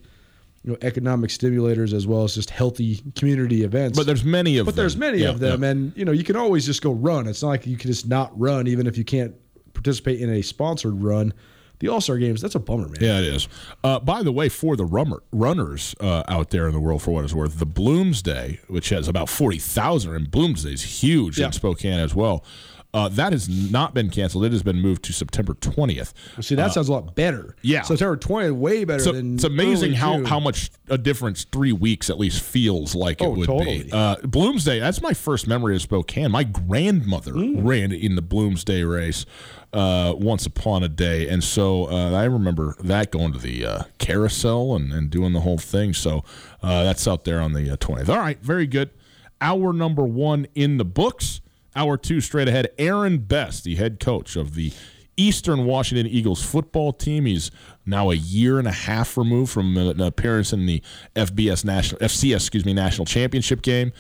[0.64, 3.97] You know, economic stimulators as well as just healthy community events.
[3.97, 4.84] But there's many of But them.
[4.84, 5.70] there's many Yeah, of them, yeah.
[5.70, 7.28] and you know you can always just go run.
[7.28, 9.34] It's not like you can just not run, even if you can't
[9.74, 11.34] participate in a sponsored run.
[11.82, 12.97] The All Star Games, that's a bummer, man.
[13.01, 13.47] Yeah, it is.
[13.84, 17.11] Uh, by the way, for the rummer, runners uh, out there in the world, for
[17.11, 21.47] what it's worth, the Bloomsday, which has about 40,000, and Bloomsday is huge Yeah.
[21.47, 22.43] in Spokane as well,
[22.94, 24.44] uh, that has not been canceled.
[24.46, 26.14] It has been moved to September 20th.
[26.44, 27.56] See, that sounds a lot better.
[27.62, 27.84] yeah.
[27.84, 29.36] September 20th, way better So than.
[29.36, 30.26] it's amazing how, June.
[30.26, 33.84] how much a difference three weeks at least feels like Oh, it would totally.
[33.84, 33.92] be.
[33.92, 36.32] Uh, Bloomsday, that's my first memory of Spokane.
[36.32, 37.66] My grandmother Mm.
[37.66, 39.26] ran in the Bloomsday race
[39.74, 41.30] uh, once upon a day.
[41.30, 45.39] And so uh, I remember that going to the uh, carousel and, and doing the
[45.39, 45.94] whole thing.
[45.94, 46.26] So
[46.62, 48.10] uh, that's out there on the uh, 20th.
[48.10, 48.89] All right, very good.
[49.39, 51.39] Hour number one in the books.
[51.76, 52.69] Hour two straight ahead.
[52.78, 54.74] Aaron Best, the head coach of the
[55.17, 57.26] Eastern Washington Eagles football team.
[57.26, 57.51] He's
[57.86, 60.82] now a year and a half removed from an appearance in the
[61.15, 63.93] FBS national FCS, excuse me, national championship game,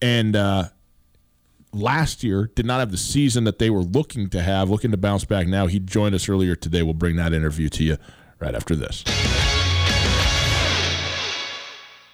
[0.00, 0.64] and uh,
[1.72, 4.96] last year did not have the season that they were looking to have, looking to
[4.96, 5.46] bounce back.
[5.46, 6.82] Now he joined us earlier today.
[6.82, 7.96] We'll bring that interview to you
[8.40, 9.04] right after this.